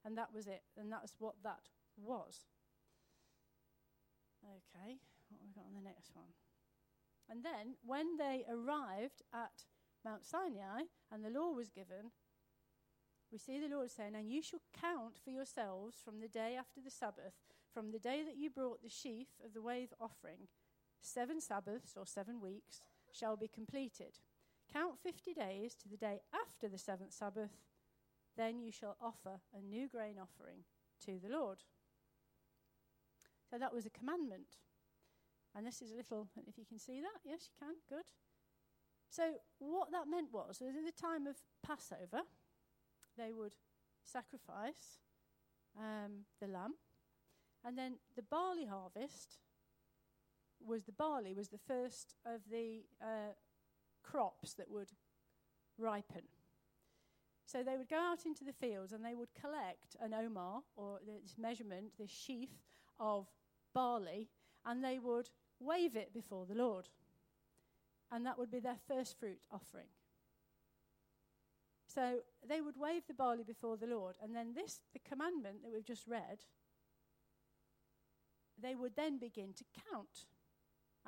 And 0.05 0.19
that 0.19 0.35
was 0.35 0.47
it. 0.47 0.63
And 0.77 0.93
that's 0.93 1.15
what 1.19 1.37
that 1.43 1.71
was. 1.97 2.45
Okay, 4.47 4.99
what 5.29 5.41
have 5.41 5.47
we 5.47 5.55
got 5.55 5.67
on 5.67 5.75
the 5.75 5.89
next 5.89 6.15
one? 6.15 6.31
And 7.29 7.45
then 7.45 7.75
when 7.85 8.17
they 8.17 8.45
arrived 8.49 9.23
at 9.35 9.67
Mount 10.05 10.25
Sinai 10.25 10.87
and 11.11 11.25
the 11.25 11.31
law 11.31 11.51
was 11.51 11.71
given, 11.71 12.13
we 13.33 13.39
see 13.39 13.59
the 13.59 13.75
Lord 13.75 13.91
saying, 13.91 14.15
And 14.15 14.31
you 14.31 14.43
shall 14.43 14.63
count 14.81 15.19
for 15.23 15.31
yourselves 15.31 15.97
from 16.05 16.21
the 16.21 16.29
day 16.29 16.57
after 16.57 16.81
the 16.81 16.91
Sabbath, 16.91 17.35
from 17.75 17.91
the 17.91 17.99
day 17.99 18.23
that 18.25 18.37
you 18.37 18.51
brought 18.51 18.83
the 18.83 18.89
sheaf 18.89 19.29
of 19.45 19.53
the 19.53 19.63
wave 19.63 19.93
offering, 20.01 20.47
seven 21.01 21.41
Sabbaths 21.41 21.97
or 21.97 22.07
seven 22.07 22.41
weeks 22.41 22.83
shall 23.13 23.37
be 23.37 23.49
completed. 23.49 24.19
Count 24.73 24.99
fifty 25.03 25.35
days 25.35 25.75
to 25.75 25.89
the 25.89 25.97
day 25.97 26.21
after 26.33 26.69
the 26.69 26.79
seventh 26.79 27.13
Sabbath, 27.13 27.51
then 28.37 28.61
you 28.61 28.71
shall 28.71 28.97
offer 29.01 29.41
a 29.57 29.61
new 29.61 29.89
grain 29.89 30.17
offering 30.21 30.65
to 31.05 31.19
the 31.19 31.35
Lord. 31.35 31.65
So 33.51 33.59
that 33.59 33.73
was 33.73 33.87
a 33.87 33.91
commandment. 33.91 34.59
And 35.55 35.67
this 35.67 35.81
is 35.81 35.93
a 35.93 35.97
little, 35.97 36.29
if 36.47 36.59
you 36.59 36.65
can 36.67 36.79
see 36.79 37.01
that, 37.01 37.21
yes, 37.25 37.49
you 37.49 37.67
can, 37.67 37.77
good. 37.89 38.05
So 39.09 39.23
what 39.59 39.91
that 39.93 40.09
meant 40.11 40.29
was, 40.33 40.61
at 40.61 40.75
the 40.75 41.01
time 41.01 41.27
of 41.27 41.37
Passover, 41.65 42.23
they 43.17 43.33
would 43.33 43.55
sacrifice 44.05 45.01
um, 45.79 46.27
the 46.41 46.49
lamb, 46.49 46.75
and 47.65 47.79
then 47.79 47.95
the 48.17 48.23
barley 48.23 48.67
harvest 48.67 49.39
was 50.65 50.85
the 50.85 50.93
barley 50.93 51.35
was 51.35 51.49
the 51.49 51.59
first 51.59 52.15
of 52.25 52.41
the 52.51 52.83
uh, 53.01 53.33
crops 54.03 54.55
that 54.55 54.71
would 54.71 54.91
ripen. 55.79 56.23
So 57.45 57.63
they 57.63 57.77
would 57.77 57.89
go 57.89 57.97
out 57.97 58.27
into 58.27 58.45
the 58.45 58.53
fields 58.53 58.93
and 58.93 59.05
they 59.05 59.15
would 59.15 59.35
collect 59.41 59.97
an 60.01 60.13
omer, 60.13 60.61
or 60.77 60.99
this 61.07 61.37
measurement, 61.39 61.93
this 61.99 62.11
sheaf 62.11 62.51
of 62.99 63.27
barley, 63.75 64.29
and 64.65 64.83
they 64.83 64.99
would 64.99 65.31
wave 65.61 65.97
it 65.97 66.13
before 66.13 66.47
the 66.47 66.55
Lord. 66.55 66.89
And 68.11 68.25
that 68.25 68.39
would 68.39 68.51
be 68.51 68.61
their 68.61 68.79
first 68.89 69.19
fruit 69.19 69.41
offering. 69.51 69.89
So 71.93 72.19
they 72.47 72.61
would 72.61 72.77
wave 72.77 73.03
the 73.07 73.15
barley 73.15 73.43
before 73.43 73.77
the 73.77 73.87
Lord, 73.87 74.17
and 74.23 74.35
then 74.35 74.55
this, 74.55 74.81
the 74.93 75.01
commandment 75.01 75.63
that 75.63 75.73
we've 75.73 75.85
just 75.85 76.07
read, 76.07 76.45
they 78.61 78.75
would 78.75 78.97
then 78.97 79.19
begin 79.19 79.53
to 79.55 79.65
count. 79.91 80.27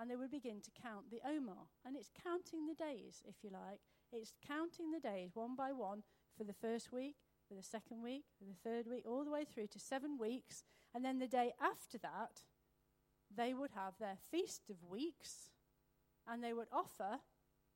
And 0.01 0.09
they 0.09 0.17
would 0.17 0.31
begin 0.31 0.61
to 0.61 0.71
count 0.81 1.11
the 1.11 1.21
Omer. 1.27 1.67
And 1.85 1.97
it's 1.97 2.11
counting 2.23 2.67
the 2.67 2.75
days, 2.75 3.23
if 3.27 3.35
you 3.43 3.51
like. 3.51 3.81
It's 4.13 4.33
counting 4.47 4.93
the 4.93 5.01
days 5.01 5.31
one 5.35 5.57
by 5.57 5.73
one 5.73 6.05
for 6.37 6.45
the 6.45 6.53
first 6.53 6.93
week, 6.93 7.17
for 7.49 7.55
the 7.55 7.63
second 7.63 8.03
week, 8.03 8.25
for 8.39 8.45
the 8.45 8.69
third 8.69 8.87
week, 8.87 9.05
all 9.07 9.25
the 9.25 9.31
way 9.31 9.45
through 9.45 9.69
to 9.69 9.79
seven 9.79 10.19
weeks. 10.19 10.65
And 10.95 11.05
then 11.05 11.19
the 11.19 11.27
day 11.27 11.53
after 11.61 11.99
that, 11.99 12.43
they 13.35 13.55
would 13.55 13.71
have 13.75 13.95
their 13.99 14.19
feast 14.31 14.71
of 14.71 14.77
weeks 14.89 15.51
and 16.27 16.43
they 16.45 16.53
would 16.53 16.69
offer 16.73 17.21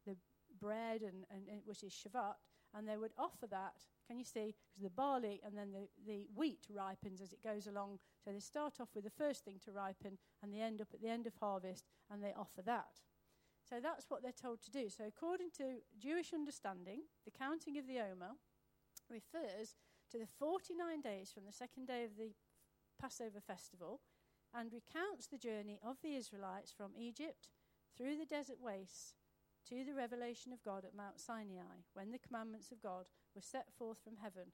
the 0.07 0.17
bread, 0.61 1.03
and, 1.03 1.25
and, 1.31 1.49
and 1.51 1.61
which 1.65 1.83
is 1.83 1.93
Shavuot, 1.93 2.35
and 2.77 2.87
they 2.87 2.99
would 2.99 3.13
offer 3.19 3.47
that. 3.51 3.75
Can 4.07 4.19
you 4.19 4.25
see? 4.25 4.55
Because 4.75 4.83
the 4.83 4.91
barley 4.91 5.41
and 5.45 5.57
then 5.57 5.73
the, 5.73 5.89
the 6.07 6.27
wheat 6.35 6.67
ripens 6.71 7.21
as 7.21 7.33
it 7.33 7.43
goes 7.43 7.67
along. 7.67 7.99
So 8.25 8.31
they 8.31 8.41
start 8.41 8.75
off 8.81 8.89
with 8.95 9.05
the 9.05 9.11
first 9.11 9.45
thing 9.45 9.59
to 9.65 9.73
ripen 9.73 10.19
and 10.43 10.53
they 10.53 10.61
end 10.61 10.81
up 10.81 10.89
at 10.93 11.01
the 11.01 11.09
end 11.09 11.27
of 11.27 11.35
harvest 11.41 11.87
and 12.11 12.23
they 12.23 12.35
offer 12.37 12.63
that. 12.67 13.01
So 13.69 13.77
that's 13.83 14.11
what 14.11 14.23
they're 14.23 14.33
told 14.33 14.61
to 14.63 14.71
do. 14.71 14.89
So, 14.91 15.05
according 15.07 15.51
to 15.59 15.77
Jewish 15.99 16.35
understanding, 16.35 17.03
the 17.25 17.31
counting 17.31 17.79
of 17.79 17.87
the 17.87 18.01
Omer 18.01 18.35
refers 19.13 19.77
to 20.11 20.19
the 20.19 20.27
49 20.39 21.01
days 21.01 21.31
from 21.33 21.45
the 21.45 21.53
second 21.53 21.87
day 21.87 22.05
of 22.05 22.17
the 22.17 22.33
Passover 23.01 23.41
festival 23.41 24.01
and 24.55 24.73
recounts 24.73 25.27
the 25.27 25.39
journey 25.39 25.79
of 25.85 25.97
the 26.03 26.17
Israelites 26.17 26.73
from 26.73 26.93
Egypt 26.99 27.49
through 27.97 28.17
the 28.17 28.27
desert 28.27 28.59
wastes 28.61 29.15
to 29.69 29.85
the 29.85 29.95
revelation 29.95 30.53
of 30.53 30.63
God 30.65 30.85
at 30.85 30.97
Mount 30.97 31.21
Sinai, 31.21 31.87
when 31.95 32.11
the 32.11 32.19
commandments 32.19 32.73
of 32.73 32.83
God 32.83 33.07
were 33.35 33.43
set 33.43 33.67
forth 33.79 33.99
from 34.03 34.17
heaven. 34.21 34.53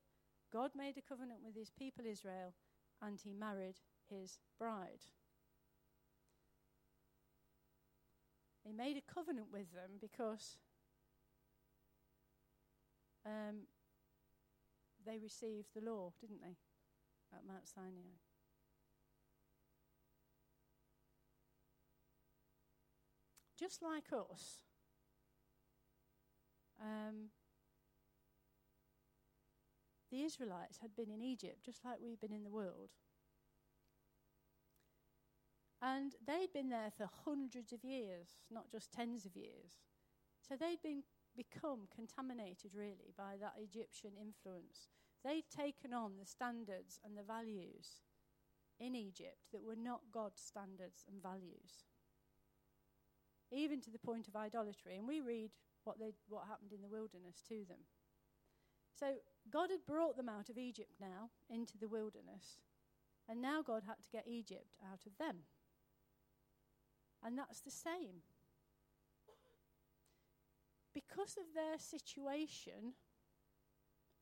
God 0.52 0.72
made 0.76 0.96
a 0.96 1.02
covenant 1.02 1.40
with 1.44 1.56
his 1.56 1.70
people 1.70 2.04
Israel, 2.06 2.54
and 3.02 3.18
he 3.20 3.32
married 3.32 3.76
his 4.10 4.38
bride. 4.58 5.06
He 8.64 8.72
made 8.72 8.96
a 8.96 9.12
covenant 9.12 9.46
with 9.50 9.72
them 9.72 9.92
because 10.00 10.58
um, 13.24 13.66
they 15.06 15.18
received 15.18 15.68
the 15.74 15.90
law, 15.90 16.12
didn't 16.20 16.40
they, 16.40 16.56
at 17.36 17.46
Mount 17.46 17.68
Sinai? 17.68 18.16
Just 23.58 23.82
like 23.82 24.04
us, 24.12 24.62
um, 26.80 27.30
the 30.10 30.22
Israelites 30.22 30.78
had 30.80 30.94
been 30.94 31.10
in 31.10 31.22
Egypt 31.22 31.64
just 31.64 31.84
like 31.84 31.98
we've 32.02 32.20
been 32.20 32.32
in 32.32 32.44
the 32.44 32.50
world. 32.50 32.90
And 35.80 36.14
they'd 36.26 36.52
been 36.52 36.70
there 36.70 36.90
for 36.96 37.08
hundreds 37.24 37.72
of 37.72 37.84
years, 37.84 38.36
not 38.50 38.70
just 38.70 38.92
tens 38.92 39.24
of 39.24 39.36
years. 39.36 39.78
So 40.48 40.56
they'd 40.56 40.82
been 40.82 41.02
become 41.38 41.86
contaminated 41.94 42.74
really 42.74 43.14
by 43.16 43.38
that 43.40 43.54
Egyptian 43.62 44.10
influence. 44.20 44.90
They'd 45.24 45.48
taken 45.48 45.94
on 45.94 46.18
the 46.18 46.26
standards 46.26 46.98
and 47.04 47.16
the 47.16 47.22
values 47.22 48.02
in 48.80 48.94
Egypt 48.94 49.46
that 49.52 49.62
were 49.62 49.78
not 49.78 50.00
God's 50.12 50.42
standards 50.42 51.04
and 51.06 51.22
values. 51.22 51.86
Even 53.52 53.80
to 53.82 53.90
the 53.90 53.98
point 53.98 54.26
of 54.26 54.36
idolatry. 54.36 54.96
And 54.96 55.06
we 55.06 55.20
read 55.20 55.50
what, 55.84 55.98
they, 55.98 56.12
what 56.28 56.46
happened 56.48 56.72
in 56.72 56.82
the 56.82 56.88
wilderness 56.88 57.42
to 57.48 57.64
them. 57.68 57.86
So 58.98 59.14
God 59.50 59.70
had 59.70 59.86
brought 59.86 60.16
them 60.16 60.28
out 60.28 60.50
of 60.50 60.58
Egypt 60.58 60.94
now 61.00 61.30
into 61.48 61.78
the 61.78 61.88
wilderness, 61.88 62.58
and 63.28 63.40
now 63.40 63.62
God 63.62 63.84
had 63.86 64.02
to 64.02 64.10
get 64.10 64.26
Egypt 64.26 64.74
out 64.84 65.06
of 65.06 65.16
them. 65.18 65.44
And 67.24 67.38
that's 67.38 67.60
the 67.60 67.70
same. 67.70 68.22
Because 70.94 71.36
of 71.36 71.54
their 71.54 71.78
situation, 71.78 72.94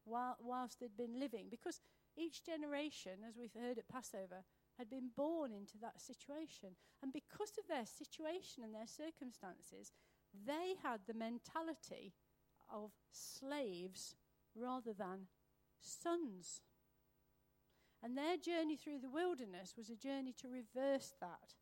while, 0.04 0.36
whilst 0.40 0.80
they'd 0.80 0.96
been 0.96 1.18
living, 1.18 1.46
because 1.50 1.80
each 2.16 2.44
generation, 2.44 3.24
as 3.28 3.36
we've 3.36 3.54
heard 3.60 3.78
at 3.78 3.88
Passover, 3.88 4.44
had 4.78 4.90
been 4.90 5.10
born 5.16 5.52
into 5.52 5.78
that 5.78 6.00
situation. 6.00 6.70
And 7.02 7.12
because 7.12 7.52
of 7.58 7.68
their 7.68 7.86
situation 7.86 8.62
and 8.64 8.74
their 8.74 8.86
circumstances, 8.86 9.92
they 10.46 10.74
had 10.82 11.00
the 11.06 11.14
mentality 11.14 12.14
of 12.72 12.90
slaves 13.12 14.16
rather 14.54 14.92
than 14.92 15.28
sons. 15.80 16.62
And 18.02 18.16
their 18.16 18.36
journey 18.36 18.76
through 18.76 19.00
the 19.00 19.10
wilderness 19.10 19.74
was 19.76 19.90
a 19.90 19.96
journey 19.96 20.34
to 20.40 20.48
reverse 20.48 21.14
that 21.20 21.54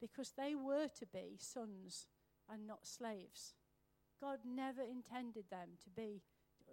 because 0.00 0.32
they 0.36 0.54
were 0.54 0.88
to 0.98 1.06
be 1.06 1.36
sons 1.38 2.06
and 2.50 2.66
not 2.66 2.86
slaves. 2.86 3.54
God 4.22 4.38
never 4.46 4.82
intended 4.82 5.46
them 5.50 5.70
to 5.82 5.90
be, 5.90 6.22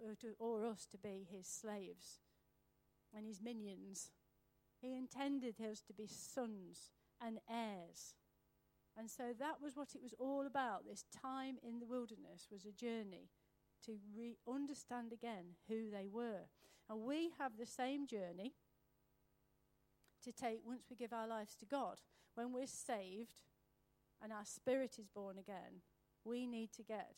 or, 0.00 0.14
to, 0.20 0.34
or 0.38 0.64
us 0.64 0.86
to 0.92 0.98
be, 0.98 1.26
his 1.28 1.48
slaves 1.48 2.20
and 3.14 3.26
his 3.26 3.42
minions. 3.42 4.10
He 4.80 4.96
intended 4.96 5.56
us 5.60 5.80
to 5.88 5.92
be 5.92 6.06
sons 6.06 6.92
and 7.20 7.38
heirs. 7.50 8.14
And 8.96 9.10
so 9.10 9.34
that 9.38 9.56
was 9.60 9.76
what 9.76 9.94
it 9.96 10.02
was 10.02 10.14
all 10.18 10.46
about. 10.46 10.86
This 10.88 11.04
time 11.22 11.56
in 11.66 11.80
the 11.80 11.86
wilderness 11.86 12.46
was 12.52 12.64
a 12.64 12.72
journey 12.72 13.30
to 13.84 13.96
re- 14.16 14.36
understand 14.48 15.12
again 15.12 15.56
who 15.68 15.90
they 15.90 16.06
were. 16.06 16.46
And 16.88 17.02
we 17.02 17.30
have 17.38 17.52
the 17.58 17.66
same 17.66 18.06
journey 18.06 18.54
to 20.22 20.32
take 20.32 20.60
once 20.64 20.84
we 20.88 20.96
give 20.96 21.12
our 21.12 21.26
lives 21.26 21.56
to 21.56 21.66
God. 21.66 21.96
When 22.34 22.52
we're 22.52 22.66
saved 22.66 23.42
and 24.22 24.32
our 24.32 24.44
spirit 24.44 24.96
is 24.98 25.08
born 25.08 25.36
again, 25.38 25.82
we 26.24 26.46
need 26.46 26.72
to 26.74 26.82
get 26.82 27.16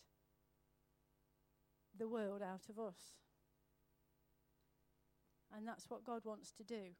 the 1.98 2.08
world 2.08 2.42
out 2.42 2.68
of 2.68 2.78
us. 2.78 2.96
And 5.54 5.66
that's 5.66 5.90
what 5.90 6.04
God 6.04 6.24
wants 6.24 6.50
to 6.52 6.64
do. 6.64 6.94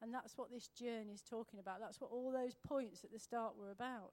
And 0.00 0.14
that's 0.14 0.38
what 0.38 0.50
this 0.50 0.68
journey 0.68 1.12
is 1.12 1.22
talking 1.22 1.58
about. 1.58 1.80
That's 1.80 2.00
what 2.00 2.10
all 2.10 2.32
those 2.32 2.54
points 2.54 3.04
at 3.04 3.12
the 3.12 3.18
start 3.18 3.54
were 3.58 3.70
about. 3.70 4.12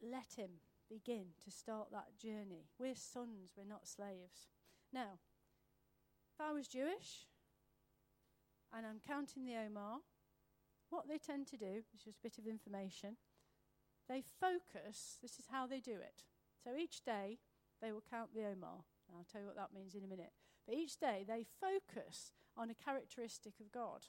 Let 0.00 0.34
Him 0.36 0.50
begin 0.88 1.26
to 1.44 1.50
start 1.50 1.88
that 1.92 2.16
journey. 2.20 2.66
We're 2.78 2.94
sons, 2.94 3.52
we're 3.56 3.64
not 3.64 3.88
slaves. 3.88 4.48
Now, 4.92 5.18
if 6.34 6.40
I 6.40 6.52
was 6.52 6.68
Jewish 6.68 7.26
and 8.72 8.86
I'm 8.86 9.00
counting 9.06 9.44
the 9.44 9.56
Omer, 9.56 9.98
what 10.90 11.08
they 11.08 11.18
tend 11.18 11.46
to 11.48 11.56
do, 11.56 11.82
is 11.94 12.02
just 12.04 12.18
a 12.18 12.22
bit 12.22 12.38
of 12.38 12.46
information, 12.46 13.16
they 14.08 14.22
focus, 14.40 15.18
this 15.22 15.38
is 15.38 15.46
how 15.50 15.66
they 15.66 15.80
do 15.80 15.92
it. 15.92 16.24
So 16.64 16.76
each 16.76 17.04
day 17.04 17.38
they 17.80 17.92
will 17.92 18.04
count 18.08 18.34
the 18.34 18.44
Omer. 18.44 18.84
I'll 19.10 19.26
tell 19.30 19.40
you 19.40 19.46
what 19.46 19.56
that 19.56 19.74
means 19.74 19.94
in 19.94 20.04
a 20.04 20.06
minute. 20.06 20.32
But 20.66 20.76
each 20.76 20.96
day 20.96 21.24
they 21.26 21.44
focus 21.60 22.32
on 22.56 22.70
a 22.70 22.74
characteristic 22.74 23.54
of 23.60 23.72
God. 23.72 24.06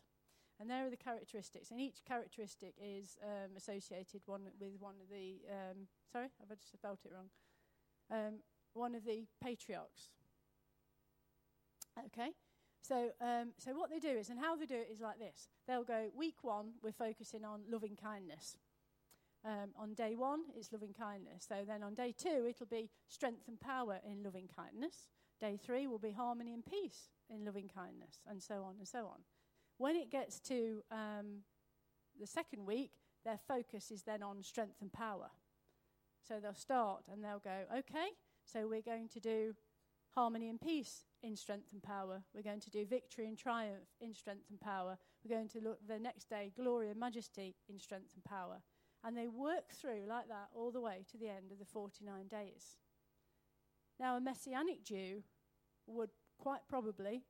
And 0.60 0.70
there 0.70 0.86
are 0.86 0.90
the 0.90 0.98
characteristics, 0.98 1.72
and 1.72 1.82
each 1.82 2.06
characteristic 2.08 2.76
is 2.80 3.18
um, 3.24 3.58
associated 3.58 4.22
one 4.28 4.44
with 4.60 4.80
one 4.80 4.96
of 5.02 5.10
the. 5.10 5.42
Um, 5.50 5.88
sorry, 6.12 6.30
have 6.40 6.52
I 6.52 6.56
just 6.56 6.72
spelt 6.72 7.00
it 7.06 7.12
wrong? 7.12 7.30
Um, 8.12 8.36
one 8.74 8.94
of 8.94 9.04
the 9.04 9.26
patriarchs. 9.42 10.10
Okay, 12.06 12.34
so 12.82 13.10
um, 13.20 13.54
so 13.58 13.72
what 13.72 13.90
they 13.90 14.00
do 14.00 14.10
is, 14.10 14.30
and 14.30 14.40
how 14.40 14.56
they 14.56 14.68
do 14.68 14.76
it 14.76 14.90
is 14.92 15.02
like 15.02 15.18
this: 15.18 15.50
they'll 15.68 15.84
go 15.84 16.10
week 16.16 16.44
one, 16.44 16.74
we're 16.84 16.92
focusing 16.92 17.44
on 17.44 17.62
loving 17.70 17.96
kindness. 17.96 18.56
Um, 19.46 19.72
on 19.78 19.94
day 19.94 20.16
one, 20.16 20.42
it's 20.56 20.72
loving 20.72 20.94
kindness. 20.94 21.46
So 21.48 21.56
then 21.68 21.84
on 21.84 21.96
day 21.96 22.14
two, 22.18 22.46
it'll 22.48 22.66
be 22.66 22.90
strength 23.08 23.48
and 23.48 23.60
power 23.60 24.00
in 24.10 24.24
loving 24.24 24.48
kindness. 24.56 25.08
Day 25.42 25.60
three 25.62 25.88
will 25.88 26.00
be 26.00 26.12
harmony 26.12 26.54
and 26.54 26.66
peace 26.66 27.10
in 27.30 27.46
loving 27.46 27.68
kindness, 27.68 28.22
and 28.28 28.42
so 28.42 28.64
on 28.64 28.76
and 28.78 28.88
so 28.88 29.00
on. 29.00 29.20
When 29.78 29.96
it 29.96 30.10
gets 30.10 30.40
to 30.42 30.84
um, 30.92 31.42
the 32.20 32.28
second 32.28 32.66
week, 32.66 32.92
their 33.26 33.40
focus 33.48 33.92
is 33.92 34.04
then 34.04 34.24
on 34.24 34.44
strength 34.44 34.82
and 34.82 34.94
power. 34.94 35.32
So 36.26 36.40
they'll 36.40 36.54
start 36.54 37.04
and 37.12 37.24
they'll 37.24 37.40
go, 37.40 37.64
okay, 37.80 38.10
so 38.46 38.68
we're 38.68 38.82
going 38.82 39.10
to 39.10 39.20
do 39.20 39.56
harmony 40.16 40.48
and 40.50 40.62
peace 40.62 41.06
in 41.22 41.36
strength 41.36 41.74
and 41.74 41.82
power. 41.82 42.24
We're 42.34 42.44
going 42.44 42.60
to 42.62 42.70
do 42.70 42.86
victory 42.86 43.28
and 43.28 43.38
triumph 43.38 43.90
in 44.00 44.14
strength 44.14 44.46
and 44.50 44.60
power. 44.60 44.98
We're 45.24 45.36
going 45.36 45.50
to 45.50 45.60
look 45.60 45.80
the 45.88 46.00
next 46.00 46.30
day, 46.30 46.52
glory 46.56 46.90
and 46.90 47.00
majesty 47.00 47.56
in 47.68 47.80
strength 47.80 48.12
and 48.14 48.24
power. 48.24 48.62
And 49.04 49.18
they 49.18 49.28
work 49.28 49.72
through 49.74 50.06
like 50.08 50.30
that 50.30 50.48
all 50.56 50.72
the 50.72 50.82
way 50.82 51.06
to 51.12 51.18
the 51.18 51.28
end 51.28 51.52
of 51.52 51.60
the 51.60 51.66
49 51.66 52.28
days. 52.28 52.78
Now, 54.00 54.18
a 54.18 54.22
Messianic 54.22 54.84
Jew 54.84 55.24
would 55.88 56.10
quite 56.38 56.62
probably 56.70 57.24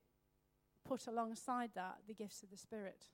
put 0.87 1.07
alongside 1.07 1.71
that 1.75 1.97
the 2.07 2.13
gifts 2.13 2.43
of 2.43 2.51
the 2.51 2.57
Spirit 2.57 3.05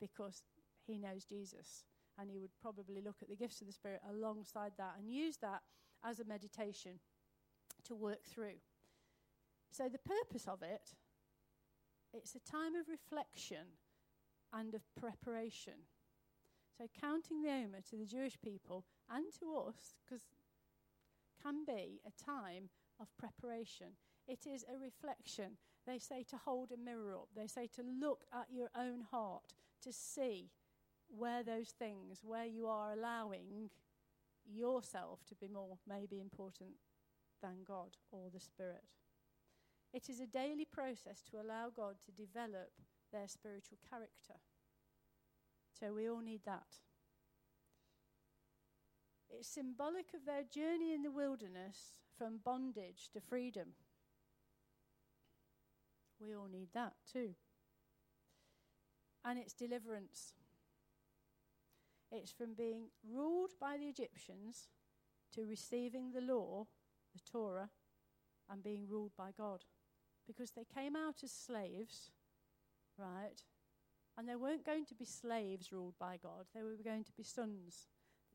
because 0.00 0.42
he 0.86 0.98
knows 0.98 1.24
Jesus. 1.24 1.84
And 2.18 2.30
he 2.30 2.38
would 2.38 2.56
probably 2.62 3.02
look 3.02 3.16
at 3.20 3.28
the 3.28 3.36
gifts 3.36 3.60
of 3.60 3.66
the 3.66 3.72
Spirit 3.72 4.00
alongside 4.10 4.72
that 4.78 4.94
and 4.98 5.10
use 5.10 5.36
that 5.38 5.60
as 6.04 6.18
a 6.18 6.24
meditation 6.24 6.92
to 7.84 7.94
work 7.94 8.24
through. 8.24 8.58
So, 9.70 9.88
the 9.88 9.98
purpose 9.98 10.46
of 10.48 10.62
it, 10.62 10.94
it's 12.14 12.34
a 12.34 12.50
time 12.50 12.74
of 12.74 12.88
reflection 12.88 13.66
and 14.52 14.74
of 14.74 14.82
preparation. 14.98 15.74
So, 16.76 16.86
counting 17.00 17.42
the 17.42 17.50
Omer 17.50 17.80
to 17.90 17.96
the 17.96 18.04
Jewish 18.04 18.36
people 18.42 18.84
and 19.10 19.24
to 19.40 19.56
us, 19.56 19.94
because 20.04 20.22
can 21.42 21.64
be 21.64 22.00
a 22.06 22.24
time 22.24 22.70
of 23.00 23.16
preparation. 23.18 23.88
It 24.26 24.46
is 24.46 24.64
a 24.64 24.78
reflection. 24.78 25.58
They 25.86 25.98
say 25.98 26.24
to 26.30 26.36
hold 26.36 26.72
a 26.72 26.76
mirror 26.76 27.14
up, 27.14 27.28
they 27.36 27.46
say 27.46 27.68
to 27.76 27.82
look 27.82 28.24
at 28.32 28.46
your 28.50 28.70
own 28.76 29.02
heart 29.10 29.54
to 29.82 29.92
see 29.92 30.50
where 31.08 31.44
those 31.44 31.70
things, 31.70 32.20
where 32.24 32.46
you 32.46 32.66
are 32.66 32.92
allowing 32.92 33.70
yourself 34.44 35.20
to 35.26 35.34
be 35.36 35.48
more 35.48 35.78
maybe 35.88 36.20
important 36.20 36.70
than 37.42 37.64
God 37.64 37.96
or 38.10 38.30
the 38.32 38.40
Spirit. 38.40 38.84
It 39.92 40.08
is 40.08 40.20
a 40.20 40.26
daily 40.26 40.64
process 40.64 41.22
to 41.30 41.40
allow 41.40 41.70
God 41.74 41.96
to 42.04 42.12
develop 42.12 42.72
their 43.12 43.28
spiritual 43.28 43.78
character. 43.88 44.34
So 45.78 45.92
we 45.92 46.08
all 46.08 46.20
need 46.20 46.40
that. 46.46 46.66
It's 49.28 49.48
symbolic 49.48 50.06
of 50.14 50.24
their 50.24 50.42
journey 50.42 50.94
in 50.94 51.02
the 51.02 51.10
wilderness 51.10 51.96
from 52.16 52.40
bondage 52.42 53.10
to 53.12 53.20
freedom. 53.20 53.74
We 56.20 56.34
all 56.34 56.48
need 56.50 56.68
that 56.72 56.94
too. 57.12 57.34
And 59.24 59.38
it's 59.38 59.52
deliverance. 59.52 60.32
It's 62.10 62.32
from 62.32 62.54
being 62.54 62.84
ruled 63.06 63.50
by 63.60 63.76
the 63.76 63.86
Egyptians 63.86 64.68
to 65.34 65.44
receiving 65.44 66.12
the 66.12 66.20
law, 66.20 66.66
the 67.12 67.20
Torah, 67.30 67.70
and 68.48 68.62
being 68.62 68.86
ruled 68.88 69.12
by 69.18 69.30
God. 69.36 69.64
Because 70.26 70.52
they 70.52 70.64
came 70.64 70.96
out 70.96 71.16
as 71.22 71.32
slaves, 71.32 72.10
right? 72.96 73.42
And 74.18 74.28
they 74.28 74.36
weren't 74.36 74.64
going 74.64 74.86
to 74.86 74.94
be 74.94 75.04
slaves 75.04 75.72
ruled 75.72 75.98
by 75.98 76.18
God, 76.22 76.46
they 76.54 76.62
were 76.62 76.76
going 76.82 77.04
to 77.04 77.12
be 77.12 77.22
sons. 77.22 77.88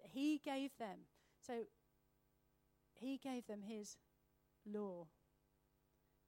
He 0.04 0.42
gave 0.44 0.72
them. 0.80 1.00
So 1.46 1.66
he 2.94 3.18
gave 3.18 3.48
them 3.48 3.62
his 3.68 3.98
law. 4.66 5.08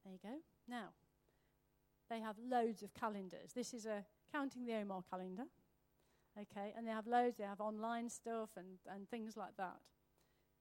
There 0.04 0.14
you 0.14 0.20
go. 0.22 0.38
Now, 0.68 0.90
they 2.10 2.20
have 2.20 2.36
loads 2.40 2.84
of 2.84 2.94
calendars. 2.94 3.54
This 3.56 3.74
is 3.74 3.86
a 3.86 4.04
counting 4.32 4.66
the 4.66 4.74
Omer 4.74 5.02
calendar. 5.10 5.46
Okay, 6.40 6.74
and 6.76 6.88
they 6.88 6.92
have 6.92 7.06
loads, 7.06 7.38
they 7.38 7.44
have 7.44 7.62
online 7.62 8.10
stuff 8.10 8.50
and, 8.58 8.80
and 8.92 9.08
things 9.08 9.38
like 9.38 9.56
that. 9.58 9.78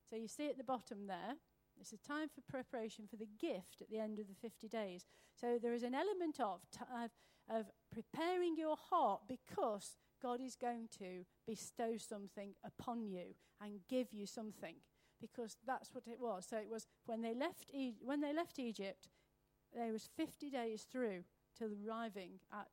So 0.09 0.16
you 0.16 0.28
see 0.28 0.50
at 0.50 0.59
the 0.59 0.64
bottom 0.64 1.07
there, 1.07 1.37
it's 1.81 1.94
a 1.94 1.96
time 1.96 2.28
for 2.28 2.42
preparation 2.42 3.07
for 3.09 3.16
the 3.16 3.28
gift 3.40 3.81
at 3.81 3.90
the 3.90 3.98
end 3.98 4.18
of 4.18 4.28
the 4.28 4.35
50 4.35 4.68
days. 4.68 5.07
So 5.35 5.59
there 5.61 5.72
is 5.72 5.83
an 5.83 5.94
element 5.94 6.38
of, 6.40 6.61
t- 6.70 6.85
of, 6.94 7.11
of 7.50 7.66
preparing 7.92 8.57
your 8.57 8.76
heart 8.90 9.22
because 9.28 9.98
God 10.22 10.40
is 10.40 10.57
going 10.57 10.88
to 10.98 11.24
bestow 11.46 11.96
something 11.96 12.55
upon 12.64 13.07
you 13.07 13.35
and 13.61 13.81
give 13.88 14.12
you 14.12 14.26
something 14.26 14.76
because 15.20 15.57
that's 15.66 15.94
what 15.94 16.07
it 16.07 16.20
was. 16.20 16.46
So 16.48 16.57
it 16.57 16.70
was 16.70 16.87
when 17.07 17.22
they 17.22 17.35
left 17.35 17.70
e- 17.72 17.96
when 18.00 18.20
they 18.20 18.33
left 18.33 18.59
Egypt, 18.59 19.09
there 19.74 19.92
was 19.92 20.09
50 20.16 20.50
days 20.50 20.87
through 20.90 21.24
till 21.59 21.70
arriving 21.87 22.40
at 22.52 22.68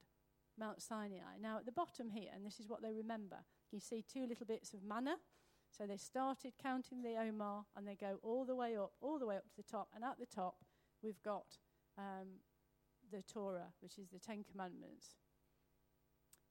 Mount 0.58 0.82
Sinai. 0.82 1.38
Now 1.42 1.58
at 1.58 1.66
the 1.66 1.72
bottom 1.72 2.10
here, 2.10 2.30
and 2.34 2.46
this 2.46 2.60
is 2.60 2.68
what 2.68 2.82
they 2.82 2.94
remember. 2.94 3.38
You 3.72 3.80
see 3.80 4.04
two 4.04 4.26
little 4.28 4.46
bits 4.46 4.74
of 4.74 4.84
manna. 4.84 5.18
So 5.72 5.86
they 5.86 5.98
started 5.98 6.54
counting 6.62 7.04
the 7.04 7.16
Omer 7.16 7.62
and 7.76 7.88
they 7.88 7.96
go 7.96 8.20
all 8.24 8.44
the 8.44 8.56
way 8.56 8.76
up, 8.76 8.92
all 9.02 9.20
the 9.20 9.28
way 9.28 9.38
up 9.38 9.48
to 9.50 9.56
the 9.56 9.64
top. 9.64 9.90
And 9.94 10.04
at 10.04 10.20
the 10.20 10.26
top, 10.26 10.56
we've 11.04 11.22
got 11.22 11.46
um, 11.98 12.40
the 13.12 13.22
Torah, 13.22 13.74
which 13.82 13.98
is 13.98 14.10
the 14.10 14.20
Ten 14.20 14.44
Commandments. 14.50 15.16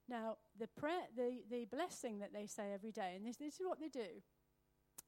Now, 0.08 0.36
the, 0.58 0.68
prayer, 0.68 1.02
the, 1.16 1.42
the 1.50 1.66
blessing 1.66 2.18
that 2.20 2.32
they 2.32 2.46
say 2.46 2.72
every 2.72 2.92
day, 2.92 3.12
and 3.16 3.26
this, 3.26 3.36
this 3.36 3.54
is 3.54 3.66
what 3.66 3.78
they 3.78 3.88
do. 3.88 4.22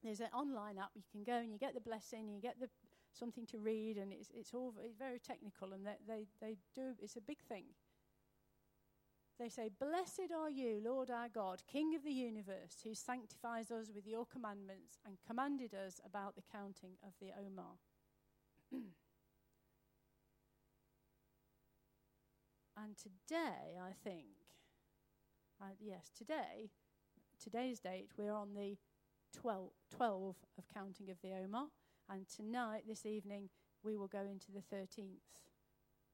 there's 0.04 0.20
an 0.20 0.28
online 0.34 0.78
app 0.78 0.90
you 0.94 1.02
can 1.10 1.24
go 1.24 1.38
and 1.38 1.50
you 1.52 1.58
get 1.58 1.74
the 1.74 1.80
blessing, 1.80 2.30
you 2.30 2.40
get 2.40 2.60
the 2.60 2.68
something 3.12 3.46
to 3.46 3.58
read, 3.58 3.96
and 3.96 4.12
it's 4.12 4.30
it's 4.34 4.54
all 4.54 4.72
it's 4.84 4.96
very 4.96 5.18
technical, 5.18 5.72
and 5.72 5.86
they 5.86 5.96
they, 6.06 6.26
they 6.40 6.56
do 6.74 6.94
it's 7.00 7.16
a 7.16 7.20
big 7.20 7.40
thing. 7.48 7.64
They 9.38 9.48
say, 9.48 9.70
Blessed 9.80 10.32
are 10.36 10.50
you, 10.50 10.82
Lord 10.84 11.10
our 11.10 11.30
God, 11.30 11.62
King 11.66 11.94
of 11.94 12.04
the 12.04 12.12
universe, 12.12 12.76
who 12.84 12.94
sanctifies 12.94 13.70
us 13.70 13.90
with 13.94 14.06
your 14.06 14.26
commandments 14.26 14.98
and 15.06 15.16
commanded 15.26 15.72
us 15.72 15.98
about 16.04 16.36
the 16.36 16.42
counting 16.52 16.92
of 17.02 17.14
the 17.20 17.30
Omer. 17.32 17.78
and 22.82 22.96
today, 22.96 23.78
I 23.80 23.92
think, 24.04 24.26
uh, 25.60 25.74
yes, 25.78 26.10
today, 26.16 26.70
today's 27.42 27.80
date, 27.80 28.10
we're 28.16 28.32
on 28.32 28.54
the 28.54 28.76
12, 29.38 29.70
12 29.94 30.36
of 30.58 30.64
counting 30.72 31.10
of 31.10 31.20
the 31.22 31.32
Omer. 31.32 31.66
and 32.08 32.26
tonight, 32.28 32.84
this 32.88 33.06
evening, 33.06 33.50
we 33.82 33.96
will 33.96 34.08
go 34.08 34.20
into 34.20 34.50
the 34.50 34.62
13th. 34.74 35.44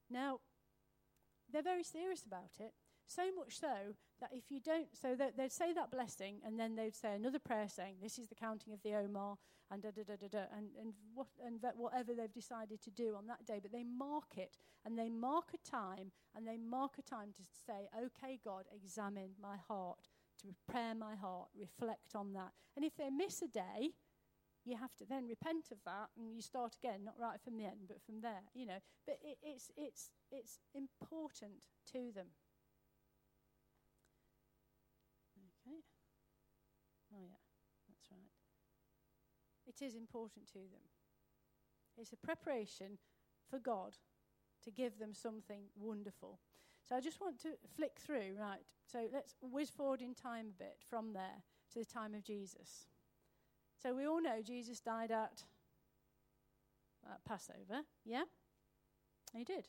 Now, 0.09 0.39
they're 1.51 1.63
very 1.63 1.83
serious 1.83 2.23
about 2.23 2.51
it. 2.59 2.73
So 3.07 3.23
much 3.35 3.59
so 3.59 3.95
that 4.19 4.29
if 4.33 4.45
you 4.49 4.59
don't, 4.59 4.87
so 4.99 5.15
they'd 5.15 5.51
say 5.51 5.73
that 5.73 5.91
blessing 5.91 6.39
and 6.45 6.59
then 6.59 6.75
they'd 6.75 6.95
say 6.95 7.15
another 7.15 7.39
prayer 7.39 7.67
saying, 7.67 7.95
This 8.01 8.17
is 8.17 8.27
the 8.27 8.35
counting 8.35 8.73
of 8.73 8.81
the 8.83 8.95
Omer 8.95 9.35
and 9.71 9.81
da 9.81 9.89
da 9.91 10.03
da 10.03 10.15
da 10.15 10.27
da, 10.27 10.45
and, 10.55 10.69
and, 10.79 10.93
what, 11.13 11.27
and 11.45 11.59
whatever 11.75 12.13
they've 12.13 12.33
decided 12.33 12.81
to 12.81 12.91
do 12.91 13.15
on 13.15 13.27
that 13.27 13.45
day. 13.45 13.59
But 13.61 13.71
they 13.71 13.83
mark 13.83 14.37
it 14.37 14.57
and 14.85 14.97
they 14.97 15.09
mark 15.09 15.49
a 15.53 15.69
time 15.69 16.11
and 16.35 16.47
they 16.47 16.57
mark 16.57 16.93
a 16.97 17.01
time 17.01 17.33
to 17.35 17.43
say, 17.65 17.89
Okay, 17.95 18.39
God, 18.43 18.65
examine 18.73 19.31
my 19.41 19.57
heart, 19.67 20.07
to 20.41 20.47
prepare 20.65 20.95
my 20.95 21.15
heart, 21.15 21.49
reflect 21.59 22.15
on 22.15 22.33
that. 22.33 22.51
And 22.75 22.85
if 22.85 22.95
they 22.97 23.09
miss 23.09 23.41
a 23.41 23.47
day, 23.47 23.91
you 24.65 24.75
have 24.77 24.95
to 24.97 25.05
then 25.05 25.27
repent 25.27 25.71
of 25.71 25.77
that 25.85 26.09
and 26.17 26.35
you 26.35 26.41
start 26.41 26.75
again, 26.75 27.05
not 27.05 27.15
right 27.17 27.39
from 27.41 27.57
the 27.57 27.65
end, 27.65 27.87
but 27.87 28.01
from 28.05 28.21
there, 28.21 28.43
you 28.53 28.65
know. 28.65 28.79
But 29.05 29.17
it, 29.23 29.37
it's, 29.41 29.71
it's, 29.77 30.09
it's 30.31 30.59
important 30.75 31.63
to 31.93 32.11
them. 32.13 32.27
Oh, 37.17 37.23
yeah, 37.23 37.41
that's 37.89 38.11
right. 38.11 38.29
It 39.65 39.83
is 39.83 39.95
important 39.95 40.47
to 40.47 40.59
them. 40.59 40.85
It's 41.97 42.13
a 42.13 42.17
preparation 42.17 42.99
for 43.49 43.59
God 43.59 43.97
to 44.63 44.71
give 44.71 44.99
them 44.99 45.13
something 45.13 45.63
wonderful. 45.75 46.39
So 46.87 46.95
I 46.95 47.01
just 47.01 47.19
want 47.19 47.41
to 47.41 47.49
flick 47.75 47.99
through, 47.99 48.35
right? 48.39 48.61
So 48.85 49.07
let's 49.11 49.35
whiz 49.41 49.69
forward 49.69 50.01
in 50.01 50.13
time 50.13 50.47
a 50.49 50.63
bit 50.63 50.77
from 50.89 51.13
there 51.13 51.43
to 51.73 51.79
the 51.79 51.85
time 51.85 52.13
of 52.13 52.23
Jesus. 52.23 52.87
So 53.81 53.93
we 53.93 54.07
all 54.07 54.21
know 54.21 54.41
Jesus 54.43 54.79
died 54.79 55.11
at, 55.11 55.43
at 57.09 57.23
Passover, 57.25 57.83
yeah? 58.05 58.23
He 59.33 59.43
did. 59.43 59.67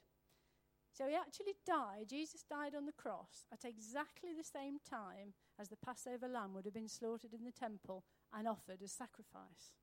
So 0.98 1.06
he 1.06 1.14
actually 1.14 1.54
died, 1.64 2.10
Jesus 2.10 2.42
died 2.42 2.74
on 2.74 2.84
the 2.84 2.90
cross 2.92 3.46
at 3.52 3.64
exactly 3.64 4.30
the 4.36 4.42
same 4.42 4.78
time 4.82 5.32
as 5.54 5.68
the 5.68 5.76
Passover 5.76 6.26
lamb 6.26 6.54
would 6.54 6.64
have 6.64 6.74
been 6.74 6.88
slaughtered 6.88 7.32
in 7.32 7.44
the 7.44 7.52
temple 7.52 8.02
and 8.34 8.48
offered 8.48 8.82
as 8.82 8.90
sacrifice. 8.90 9.78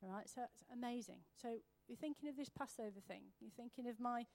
All 0.00 0.10
right, 0.10 0.30
so 0.30 0.42
it's 0.44 0.62
amazing. 0.72 1.26
So 1.34 1.58
you're 1.88 1.98
thinking 1.98 2.28
of 2.28 2.36
this 2.36 2.48
Passover 2.48 3.02
thing. 3.02 3.34
You're 3.40 3.50
thinking 3.50 3.88
of 3.88 3.98
my 3.98 4.26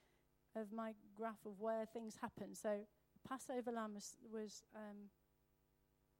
of 0.57 0.73
my 0.73 0.93
graph 1.15 1.45
of 1.45 1.61
where 1.61 1.85
things 1.85 2.17
happen. 2.21 2.53
So 2.53 2.79
Passover 3.27 3.71
lamb 3.71 3.93
was, 3.93 4.17
was 4.29 4.63
um, 4.75 5.09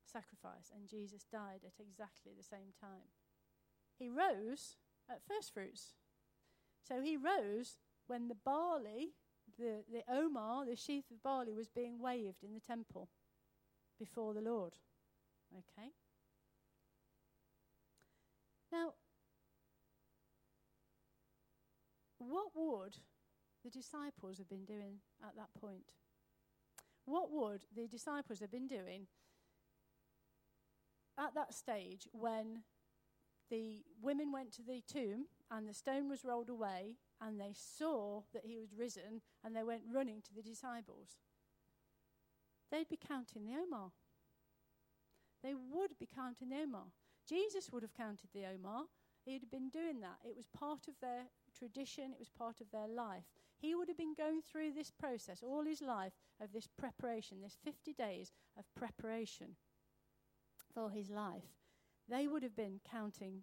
sacrificed, 0.05 0.71
and 0.73 0.87
Jesus 0.87 1.25
died 1.29 1.61
at 1.65 1.79
exactly 1.79 2.31
the 2.35 2.43
same 2.43 2.71
time. 2.79 3.11
He 3.99 4.09
rose 4.09 4.77
at 5.09 5.27
first 5.27 5.53
fruits. 5.53 5.95
So 6.87 7.01
he 7.01 7.17
rose 7.17 7.77
when 8.07 8.27
the 8.27 8.35
barley 8.35 9.15
the, 9.57 9.83
the 9.91 10.03
Omer, 10.11 10.65
the 10.65 10.75
sheaf 10.75 11.05
of 11.11 11.21
barley, 11.23 11.53
was 11.53 11.69
being 11.69 11.99
waved 11.99 12.43
in 12.43 12.53
the 12.53 12.59
temple 12.59 13.09
before 13.99 14.33
the 14.33 14.41
Lord. 14.41 14.73
Okay? 15.53 15.89
Now, 18.71 18.93
what 22.17 22.47
would 22.55 22.97
the 23.63 23.69
disciples 23.69 24.37
have 24.37 24.49
been 24.49 24.65
doing 24.65 24.97
at 25.23 25.35
that 25.35 25.49
point? 25.59 25.85
What 27.05 27.31
would 27.31 27.65
the 27.75 27.87
disciples 27.87 28.39
have 28.39 28.51
been 28.51 28.67
doing 28.67 29.07
at 31.17 31.33
that 31.35 31.53
stage 31.53 32.07
when 32.11 32.63
the 33.49 33.83
women 34.01 34.31
went 34.31 34.51
to 34.53 34.63
the 34.63 34.81
tomb 34.91 35.25
and 35.51 35.67
the 35.67 35.73
stone 35.73 36.09
was 36.09 36.25
rolled 36.25 36.49
away 36.49 36.95
and 37.21 37.39
they 37.39 37.53
saw 37.53 38.21
that 38.33 38.45
he 38.45 38.57
was 38.57 38.73
risen 38.77 39.21
and 39.43 39.55
they 39.55 39.63
went 39.63 39.83
running 39.91 40.21
to 40.21 40.33
the 40.33 40.41
disciples, 40.41 41.17
they'd 42.71 42.89
be 42.89 42.97
counting 42.97 43.45
the 43.45 43.53
Omer. 43.53 43.91
They 45.43 45.53
would 45.53 45.97
be 45.99 46.07
counting 46.13 46.49
the 46.49 46.61
Omer. 46.63 46.91
Jesus 47.27 47.69
would 47.71 47.83
have 47.83 47.93
counted 47.93 48.29
the 48.33 48.45
Omer. 48.45 48.85
He'd 49.25 49.41
have 49.41 49.51
been 49.51 49.69
doing 49.69 50.01
that. 50.01 50.17
It 50.23 50.35
was 50.35 50.47
part 50.47 50.87
of 50.87 50.95
their 51.01 51.23
tradition, 51.57 52.11
it 52.11 52.19
was 52.19 52.29
part 52.29 52.61
of 52.61 52.71
their 52.71 52.87
life. 52.87 53.23
He 53.57 53.73
would 53.73 53.87
have 53.87 53.97
been 53.97 54.13
going 54.15 54.41
through 54.41 54.73
this 54.73 54.91
process 54.91 55.41
all 55.41 55.63
his 55.63 55.81
life 55.81 56.13
of 56.41 56.51
this 56.51 56.67
preparation, 56.67 57.41
this 57.41 57.57
50 57.63 57.93
days 57.93 58.31
of 58.57 58.65
preparation 58.75 59.55
for 60.73 60.91
his 60.91 61.09
life. 61.09 61.55
They 62.07 62.27
would 62.27 62.43
have 62.43 62.55
been 62.55 62.81
counting 62.89 63.41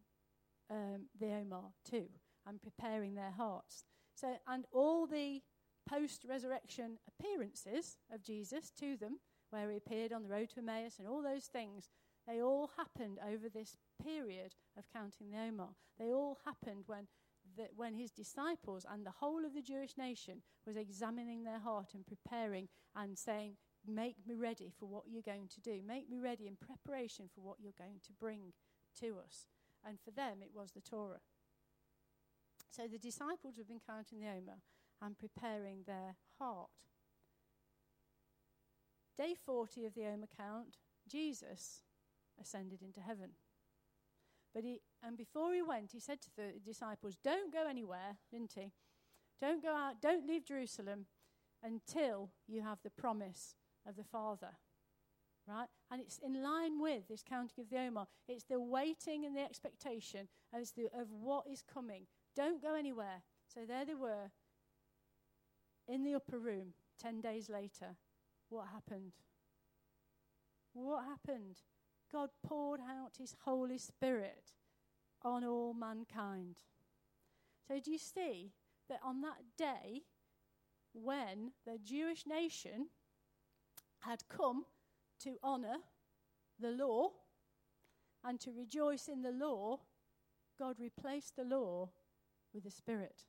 um, 0.71 1.07
the 1.19 1.33
Omer 1.33 1.73
too 1.89 2.09
and 2.47 2.63
preparing 2.63 3.15
their 3.15 3.31
hearts. 3.31 3.85
So, 4.15 4.37
and 4.47 4.65
all 4.73 5.07
the 5.07 5.43
post 5.89 6.25
resurrection 6.29 6.99
appearances 7.09 7.97
of 8.13 8.23
Jesus 8.23 8.71
to 8.79 8.97
them, 8.97 9.19
where 9.51 9.71
he 9.71 9.77
appeared 9.77 10.13
on 10.13 10.23
the 10.23 10.29
road 10.29 10.51
to 10.51 10.61
Emmaus 10.61 10.99
and 10.99 11.09
all 11.09 11.23
those 11.23 11.47
things, 11.47 11.89
they 12.27 12.41
all 12.41 12.71
happened 12.77 13.19
over 13.27 13.49
this 13.49 13.77
period 14.03 14.55
of 14.79 14.85
counting 14.93 15.31
the 15.31 15.39
Omer. 15.39 15.71
They 15.99 16.13
all 16.13 16.39
happened 16.45 16.85
when, 16.87 17.09
the, 17.57 17.69
when 17.75 17.95
his 17.95 18.13
disciples 18.13 18.87
and 18.91 19.05
the 19.05 19.11
whole 19.11 19.45
of 19.45 19.55
the 19.55 19.63
Jewish 19.63 19.97
nation 19.99 20.43
was 20.67 20.77
examining 20.77 21.43
their 21.43 21.59
heart 21.59 21.89
and 21.95 22.07
preparing 22.07 22.69
and 22.95 23.19
saying, 23.19 23.57
Make 23.85 24.17
me 24.29 24.37
ready 24.37 24.73
for 24.79 24.87
what 24.87 25.05
you're 25.09 25.23
going 25.23 25.49
to 25.49 25.61
do. 25.61 25.81
Make 25.85 26.09
me 26.09 26.21
ready 26.21 26.47
in 26.47 26.57
preparation 26.57 27.29
for 27.35 27.41
what 27.41 27.57
you're 27.61 27.73
going 27.77 27.99
to 28.07 28.13
bring 28.13 28.53
to 29.01 29.17
us. 29.19 29.47
And 29.85 29.99
for 30.01 30.13
them, 30.13 30.39
it 30.41 30.51
was 30.55 30.71
the 30.71 30.81
Torah. 30.81 31.19
So 32.75 32.85
the 32.91 32.99
disciples 32.99 33.59
have 33.59 33.69
been 33.69 33.83
counting 33.87 34.21
the 34.21 34.29
Omer 34.29 34.59
and 35.03 35.19
preparing 35.19 35.83
their 35.87 36.17
heart. 36.39 36.71
Day 39.19 39.35
40 39.45 39.85
of 39.85 39.95
the 39.95 40.07
Omer 40.07 40.29
count, 40.35 40.79
Jesus 41.07 41.83
ascended 42.41 42.81
into 42.81 43.01
heaven. 43.01 43.33
But 44.55 44.65
he, 44.65 44.81
and 45.03 45.19
before 45.19 45.53
he 45.53 45.61
went, 45.61 45.93
he 45.93 46.01
said 46.01 46.23
to 46.23 46.31
the 46.35 46.55
disciples, 46.65 47.19
Don't 47.23 47.53
go 47.53 47.67
anywhere, 47.69 48.17
didn't 48.31 48.55
he? 48.55 48.73
Don't 49.39 49.63
go 49.63 49.75
out, 49.75 50.01
don't 50.01 50.27
leave 50.27 50.47
Jerusalem 50.47 51.07
until 51.63 52.31
you 52.49 52.63
have 52.63 52.79
the 52.83 52.91
promise 52.91 53.55
of 53.87 53.97
the 53.97 54.05
Father. 54.05 54.57
Right? 55.47 55.69
And 55.91 56.01
it's 56.01 56.19
in 56.19 56.43
line 56.43 56.81
with 56.81 57.09
this 57.09 57.23
counting 57.23 57.65
of 57.65 57.69
the 57.69 57.79
Omer. 57.81 58.07
It's 58.29 58.45
the 58.45 58.61
waiting 58.61 59.27
and 59.27 59.37
the 59.37 59.43
expectation 59.43 60.29
the, 60.53 60.85
of 60.99 61.11
what 61.11 61.45
is 61.51 61.63
coming. 61.63 62.07
Don't 62.35 62.63
go 62.63 62.75
anywhere. 62.75 63.23
So 63.53 63.61
there 63.67 63.85
they 63.85 63.95
were 63.95 64.31
in 65.89 66.05
the 66.05 66.15
upper 66.15 66.39
room 66.39 66.75
10 67.01 67.21
days 67.21 67.51
later. 67.51 67.97
What 68.49 68.69
happened? 68.73 69.13
What 70.73 71.05
happened? 71.05 71.57
God 72.11 72.31
poured 72.47 72.81
out 72.81 73.17
his 73.19 73.35
Holy 73.45 73.79
Spirit 73.79 74.53
on 75.23 75.45
all 75.45 75.75
mankind. 75.75 76.57
So, 77.67 77.79
do 77.81 77.91
you 77.91 77.99
see 77.99 78.53
that 78.89 79.01
on 79.05 79.21
that 79.23 79.39
day, 79.57 80.03
when 80.93 81.53
the 81.65 81.79
Jewish 81.79 82.27
nation 82.27 82.89
had 84.01 84.29
come 84.29 84.65
to 85.21 85.37
honour 85.43 85.77
the 86.59 86.71
law 86.71 87.11
and 88.25 88.41
to 88.41 88.53
rejoice 88.53 89.09
in 89.09 89.23
the 89.23 89.31
law, 89.31 89.81
God 90.59 90.77
replaced 90.79 91.37
the 91.37 91.45
law 91.45 91.91
with 92.55 92.65
the 92.65 92.71
Spirit. 92.71 93.25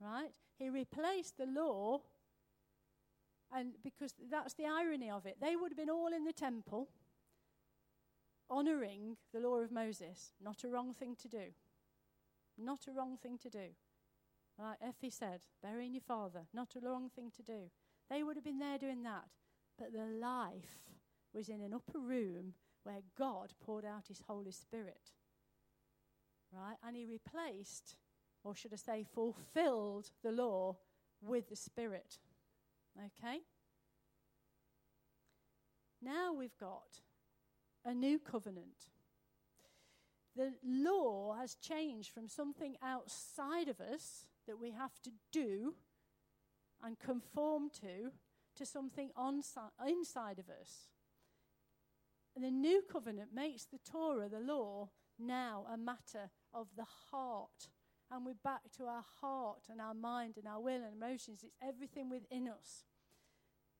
Right? 0.00 0.32
He 0.58 0.68
replaced 0.68 1.36
the 1.36 1.46
law, 1.46 2.00
and 3.54 3.72
because 3.82 4.14
that's 4.30 4.54
the 4.54 4.66
irony 4.66 5.10
of 5.10 5.26
it. 5.26 5.36
They 5.40 5.56
would 5.56 5.72
have 5.72 5.78
been 5.78 5.90
all 5.90 6.12
in 6.14 6.24
the 6.24 6.32
temple, 6.32 6.88
honoring 8.50 9.16
the 9.32 9.40
law 9.40 9.56
of 9.56 9.70
Moses. 9.70 10.32
Not 10.42 10.64
a 10.64 10.68
wrong 10.68 10.94
thing 10.94 11.16
to 11.22 11.28
do. 11.28 11.52
Not 12.58 12.86
a 12.88 12.92
wrong 12.92 13.16
thing 13.16 13.38
to 13.38 13.50
do. 13.50 13.68
Like 14.58 14.78
Effie 14.82 15.10
said, 15.10 15.40
burying 15.62 15.92
your 15.92 16.00
father, 16.00 16.46
not 16.54 16.74
a 16.76 16.80
wrong 16.80 17.10
thing 17.14 17.30
to 17.36 17.42
do. 17.42 17.70
They 18.08 18.22
would 18.22 18.36
have 18.36 18.44
been 18.44 18.58
there 18.58 18.78
doing 18.78 19.02
that. 19.02 19.24
But 19.78 19.92
the 19.92 20.06
life 20.06 20.80
was 21.34 21.48
in 21.50 21.60
an 21.60 21.74
upper 21.74 21.98
room 21.98 22.54
where 22.82 23.02
God 23.18 23.52
poured 23.60 23.84
out 23.84 24.08
his 24.08 24.22
Holy 24.26 24.52
Spirit. 24.52 25.12
Right? 26.56 26.76
And 26.86 26.96
he 26.96 27.04
replaced, 27.04 27.96
or 28.42 28.54
should 28.54 28.72
I 28.72 28.76
say, 28.76 29.04
fulfilled 29.14 30.10
the 30.22 30.32
law 30.32 30.76
with 31.20 31.50
the 31.50 31.56
Spirit. 31.56 32.18
Okay? 32.98 33.40
Now 36.00 36.32
we've 36.32 36.56
got 36.58 37.00
a 37.84 37.92
new 37.92 38.18
covenant. 38.18 38.90
The 40.34 40.54
law 40.64 41.34
has 41.38 41.54
changed 41.54 42.10
from 42.10 42.28
something 42.28 42.76
outside 42.82 43.68
of 43.68 43.80
us 43.80 44.26
that 44.46 44.60
we 44.60 44.70
have 44.70 45.00
to 45.02 45.10
do 45.32 45.74
and 46.82 46.98
conform 46.98 47.70
to 47.80 48.12
to 48.56 48.66
something 48.66 49.10
on, 49.16 49.42
inside 49.86 50.38
of 50.38 50.48
us. 50.48 50.88
And 52.34 52.44
the 52.44 52.50
new 52.50 52.82
covenant 52.90 53.30
makes 53.34 53.64
the 53.64 53.78
Torah, 53.78 54.28
the 54.28 54.40
law, 54.40 54.90
now 55.18 55.66
a 55.72 55.76
matter 55.76 56.30
of 56.56 56.68
the 56.76 56.86
heart. 57.10 57.68
And 58.10 58.24
we're 58.24 58.34
back 58.42 58.62
to 58.78 58.84
our 58.84 59.04
heart 59.20 59.64
and 59.70 59.80
our 59.80 59.94
mind 59.94 60.34
and 60.36 60.46
our 60.46 60.60
will 60.60 60.82
and 60.82 60.94
emotions. 60.96 61.42
It's 61.44 61.56
everything 61.62 62.08
within 62.08 62.48
us. 62.48 62.84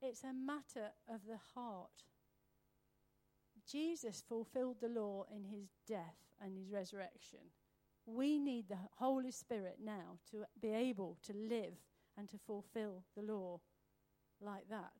It's 0.01 0.23
a 0.23 0.33
matter 0.33 0.91
of 1.09 1.21
the 1.27 1.39
heart. 1.55 2.03
Jesus 3.69 4.23
fulfilled 4.27 4.77
the 4.81 4.89
law 4.89 5.25
in 5.33 5.45
his 5.45 5.69
death 5.87 6.17
and 6.41 6.55
his 6.55 6.69
resurrection. 6.69 7.39
We 8.05 8.37
need 8.37 8.69
the 8.69 8.77
Holy 8.99 9.31
Spirit 9.31 9.77
now 9.83 10.19
to 10.31 10.45
be 10.61 10.69
able 10.69 11.17
to 11.25 11.33
live 11.33 11.73
and 12.17 12.29
to 12.29 12.37
fulfill 12.37 13.03
the 13.15 13.23
law 13.23 13.59
like 14.39 14.69
that. 14.69 14.93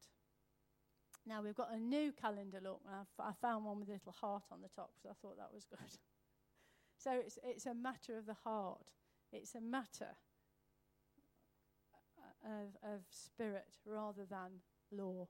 Now 1.26 1.42
we've 1.42 1.56
got 1.56 1.74
a 1.74 1.80
new 1.80 2.12
calendar 2.14 2.60
look, 2.64 2.82
and 2.86 2.96
I 3.20 3.32
found 3.42 3.66
one 3.66 3.80
with 3.80 3.90
a 3.90 3.94
little 3.94 4.14
heart 4.14 4.44
on 4.52 4.62
the 4.62 4.70
top, 4.70 4.92
so 5.02 5.10
I 5.10 5.14
thought 5.22 5.38
that 5.38 5.54
was 5.54 5.66
good. 5.66 5.80
so 7.08 7.14
it's, 7.14 7.40
it's 7.42 7.66
a 7.66 7.74
matter 7.74 8.18
of 8.18 8.26
the 8.26 8.36
heart, 8.44 8.92
it's 9.32 9.56
a 9.56 9.62
matter 9.62 10.18
uh, 12.44 12.50
of, 12.50 12.96
of 12.96 13.02
spirit 13.10 13.78
rather 13.86 14.26
than 14.30 14.60
law. 14.92 15.30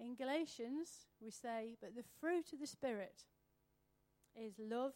In 0.00 0.16
Galatians, 0.16 1.06
we 1.22 1.30
say, 1.30 1.76
But 1.80 1.94
the 1.94 2.02
fruit 2.20 2.52
of 2.52 2.58
the 2.58 2.66
Spirit 2.66 3.26
is 4.34 4.54
love, 4.58 4.94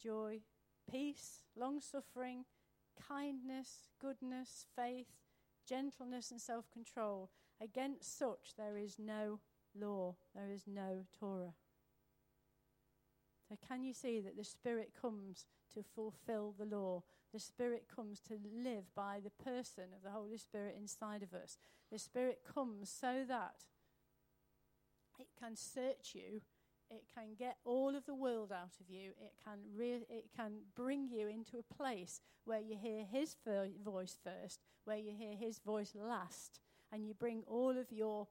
joy, 0.00 0.42
peace, 0.88 1.40
long 1.56 1.80
suffering, 1.80 2.44
kindness, 3.08 3.88
goodness, 4.00 4.66
faith, 4.76 5.08
gentleness, 5.68 6.30
and 6.30 6.40
self 6.40 6.70
control. 6.70 7.30
Against 7.60 8.16
such 8.16 8.54
there 8.56 8.76
is 8.76 9.00
no 9.00 9.40
law, 9.74 10.14
there 10.32 10.52
is 10.52 10.62
no 10.68 11.06
Torah. 11.18 11.54
Can 13.66 13.82
you 13.82 13.94
see 13.94 14.20
that 14.20 14.36
the 14.36 14.44
Spirit 14.44 14.92
comes 15.00 15.46
to 15.74 15.82
fulfill 15.82 16.54
the 16.58 16.64
law? 16.64 17.02
The 17.32 17.40
Spirit 17.40 17.86
comes 17.94 18.20
to 18.28 18.34
live 18.34 18.94
by 18.94 19.20
the 19.22 19.44
person 19.44 19.84
of 19.94 20.02
the 20.02 20.10
Holy 20.10 20.38
Spirit 20.38 20.76
inside 20.78 21.22
of 21.22 21.32
us. 21.32 21.58
The 21.90 21.98
Spirit 21.98 22.40
comes 22.54 22.90
so 22.90 23.24
that 23.26 23.54
it 25.18 25.28
can 25.38 25.56
search 25.56 26.14
you 26.14 26.40
it 26.92 27.04
can 27.14 27.34
get 27.38 27.56
all 27.64 27.96
of 27.96 28.04
the 28.04 28.14
world 28.14 28.52
out 28.52 28.74
of 28.80 28.90
you. 28.90 29.12
It 29.18 29.32
can, 29.42 29.58
re- 29.74 30.04
it 30.10 30.26
can 30.36 30.52
bring 30.76 31.08
you 31.08 31.26
into 31.26 31.56
a 31.58 31.74
place 31.74 32.20
where 32.44 32.60
you 32.60 32.76
hear 32.76 33.04
his 33.04 33.36
voice 33.82 34.18
first, 34.22 34.60
where 34.84 34.98
you 34.98 35.12
hear 35.16 35.34
his 35.34 35.58
voice 35.58 35.94
last, 35.94 36.60
and 36.92 37.06
you 37.06 37.14
bring 37.14 37.44
all 37.46 37.78
of 37.78 37.90
your 37.90 38.28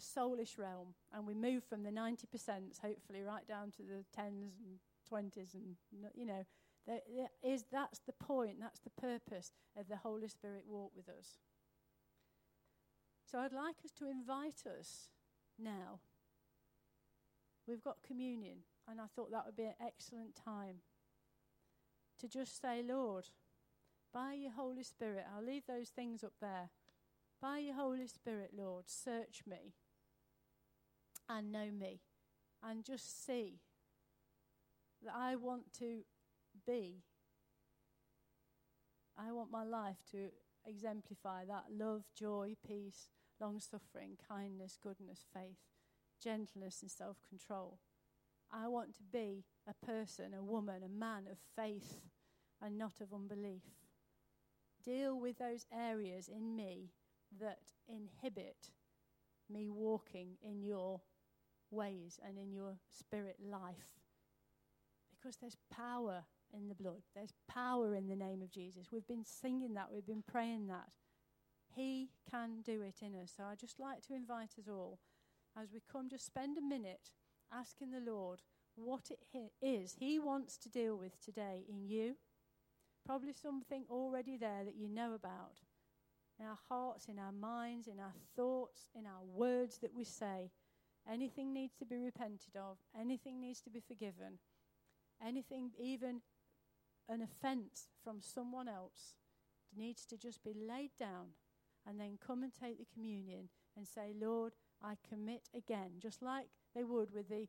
soulish 0.00 0.58
realm. 0.58 0.94
And 1.12 1.26
we 1.26 1.34
move 1.34 1.64
from 1.64 1.82
the 1.82 1.90
90%, 1.90 2.80
hopefully, 2.80 3.22
right 3.22 3.46
down 3.46 3.70
to 3.72 3.82
the 3.82 4.04
10s 4.20 4.52
and 4.60 4.78
20s. 5.10 5.54
And, 5.54 5.76
you 6.14 6.26
know, 6.26 6.44
there, 6.86 7.00
there 7.14 7.28
is, 7.42 7.64
that's 7.72 8.00
the 8.00 8.12
point, 8.12 8.56
that's 8.60 8.80
the 8.80 8.90
purpose 8.90 9.52
of 9.78 9.88
the 9.88 9.96
Holy 9.96 10.28
Spirit 10.28 10.64
walk 10.68 10.92
with 10.96 11.08
us. 11.08 11.38
So 13.30 13.38
I'd 13.38 13.52
like 13.52 13.76
us 13.84 13.92
to 13.98 14.08
invite 14.08 14.62
us 14.66 15.08
now 15.58 16.00
We've 17.66 17.82
got 17.82 18.02
communion, 18.06 18.58
and 18.88 19.00
I 19.00 19.06
thought 19.14 19.30
that 19.30 19.46
would 19.46 19.56
be 19.56 19.64
an 19.64 19.74
excellent 19.80 20.34
time 20.36 20.76
to 22.18 22.28
just 22.28 22.60
say, 22.60 22.82
Lord, 22.86 23.28
by 24.12 24.34
your 24.34 24.52
Holy 24.52 24.82
Spirit, 24.82 25.24
I'll 25.34 25.44
leave 25.44 25.66
those 25.66 25.88
things 25.88 26.22
up 26.22 26.34
there. 26.40 26.70
By 27.40 27.58
your 27.58 27.74
Holy 27.74 28.06
Spirit, 28.06 28.50
Lord, 28.56 28.84
search 28.86 29.42
me 29.46 29.72
and 31.28 31.52
know 31.52 31.70
me 31.70 32.00
and 32.62 32.84
just 32.84 33.24
see 33.26 33.60
that 35.02 35.14
I 35.16 35.36
want 35.36 35.72
to 35.78 36.00
be. 36.66 37.02
I 39.16 39.32
want 39.32 39.50
my 39.50 39.64
life 39.64 39.98
to 40.12 40.30
exemplify 40.66 41.44
that 41.44 41.66
love, 41.70 42.04
joy, 42.18 42.54
peace, 42.66 43.10
long 43.40 43.60
suffering, 43.60 44.16
kindness, 44.28 44.78
goodness, 44.82 45.24
faith 45.32 45.58
gentleness, 46.24 46.80
and 46.82 46.90
self 46.90 47.18
control. 47.28 47.78
I 48.50 48.68
want 48.68 48.94
to 48.96 49.02
be 49.02 49.44
a 49.68 49.86
person, 49.86 50.32
a 50.34 50.42
woman, 50.42 50.82
a 50.84 50.88
man 50.88 51.24
of 51.30 51.38
faith 51.56 52.00
and 52.62 52.78
not 52.78 53.00
of 53.00 53.12
unbelief. 53.12 53.62
Deal 54.84 55.18
with 55.18 55.38
those 55.38 55.66
areas 55.72 56.28
in 56.28 56.56
me 56.56 56.90
that 57.40 57.58
inhibit 57.88 58.70
me 59.50 59.68
walking 59.68 60.36
in 60.42 60.62
your 60.62 61.00
ways 61.74 62.18
and 62.26 62.38
in 62.38 62.52
your 62.52 62.76
spirit 62.88 63.36
life. 63.44 64.00
Because 65.10 65.36
there's 65.36 65.56
power 65.70 66.24
in 66.52 66.68
the 66.68 66.74
blood, 66.74 67.02
there's 67.14 67.34
power 67.48 67.94
in 67.94 68.08
the 68.08 68.16
name 68.16 68.42
of 68.42 68.50
Jesus. 68.50 68.92
We've 68.92 69.06
been 69.06 69.24
singing 69.24 69.74
that, 69.74 69.90
we've 69.92 70.06
been 70.06 70.24
praying 70.30 70.68
that. 70.68 70.88
He 71.74 72.10
can 72.30 72.62
do 72.62 72.82
it 72.82 72.96
in 73.02 73.14
us. 73.20 73.32
So 73.36 73.44
I'd 73.44 73.58
just 73.58 73.80
like 73.80 74.02
to 74.06 74.14
invite 74.14 74.52
us 74.58 74.68
all 74.68 75.00
as 75.60 75.72
we 75.72 75.80
come, 75.90 76.08
just 76.08 76.26
spend 76.26 76.58
a 76.58 76.62
minute 76.62 77.10
asking 77.52 77.90
the 77.90 78.00
Lord 78.00 78.42
what 78.76 79.10
it 79.10 79.52
is 79.62 79.96
He 79.98 80.18
wants 80.18 80.58
to 80.58 80.68
deal 80.68 80.96
with 80.96 81.20
today 81.20 81.64
in 81.68 81.86
you. 81.86 82.16
Probably 83.06 83.32
something 83.32 83.84
already 83.90 84.36
there 84.36 84.64
that 84.64 84.76
you 84.76 84.88
know 84.88 85.14
about. 85.14 85.60
In 86.40 86.46
our 86.46 86.58
hearts, 86.68 87.06
in 87.06 87.18
our 87.18 87.32
minds, 87.32 87.86
in 87.86 88.00
our 88.00 88.14
thoughts, 88.34 88.88
in 88.96 89.06
our 89.06 89.22
words 89.22 89.78
that 89.78 89.94
we 89.94 90.04
say. 90.04 90.50
Anything 91.10 91.52
needs 91.52 91.74
to 91.74 91.84
be 91.84 91.96
repented 91.96 92.56
of, 92.56 92.78
anything 92.98 93.40
needs 93.40 93.60
to 93.62 93.70
be 93.70 93.80
forgiven, 93.80 94.38
anything, 95.24 95.70
even 95.78 96.22
an 97.08 97.20
offense 97.20 97.88
from 98.02 98.20
someone 98.20 98.68
else, 98.68 99.14
needs 99.76 100.06
to 100.06 100.16
just 100.16 100.42
be 100.42 100.54
laid 100.54 100.90
down 100.98 101.34
and 101.86 102.00
then 102.00 102.18
come 102.24 102.42
and 102.42 102.52
take 102.54 102.78
the 102.78 102.86
communion 102.92 103.48
and 103.76 103.86
say, 103.86 104.14
Lord, 104.18 104.54
I 104.82 104.94
commit 105.08 105.48
again, 105.54 105.92
just 106.00 106.22
like 106.22 106.46
they 106.74 106.84
would 106.84 107.12
with 107.12 107.28
the 107.28 107.48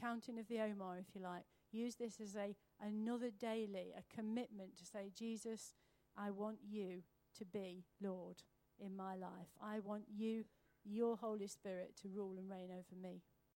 counting 0.00 0.38
of 0.38 0.48
the 0.48 0.60
Omer, 0.60 0.98
if 0.98 1.14
you 1.14 1.22
like. 1.22 1.44
Use 1.70 1.94
this 1.94 2.20
as 2.20 2.36
a 2.36 2.54
another 2.84 3.30
daily, 3.30 3.92
a 3.96 4.14
commitment 4.14 4.76
to 4.76 4.84
say, 4.84 5.10
Jesus, 5.16 5.74
I 6.16 6.30
want 6.30 6.58
you 6.68 7.02
to 7.38 7.44
be 7.44 7.84
Lord 8.02 8.42
in 8.78 8.96
my 8.96 9.14
life. 9.14 9.48
I 9.62 9.78
want 9.78 10.04
you, 10.14 10.44
your 10.84 11.16
Holy 11.16 11.48
Spirit, 11.48 11.94
to 12.02 12.08
rule 12.08 12.36
and 12.38 12.50
reign 12.50 12.70
over 12.70 13.00
me. 13.00 13.22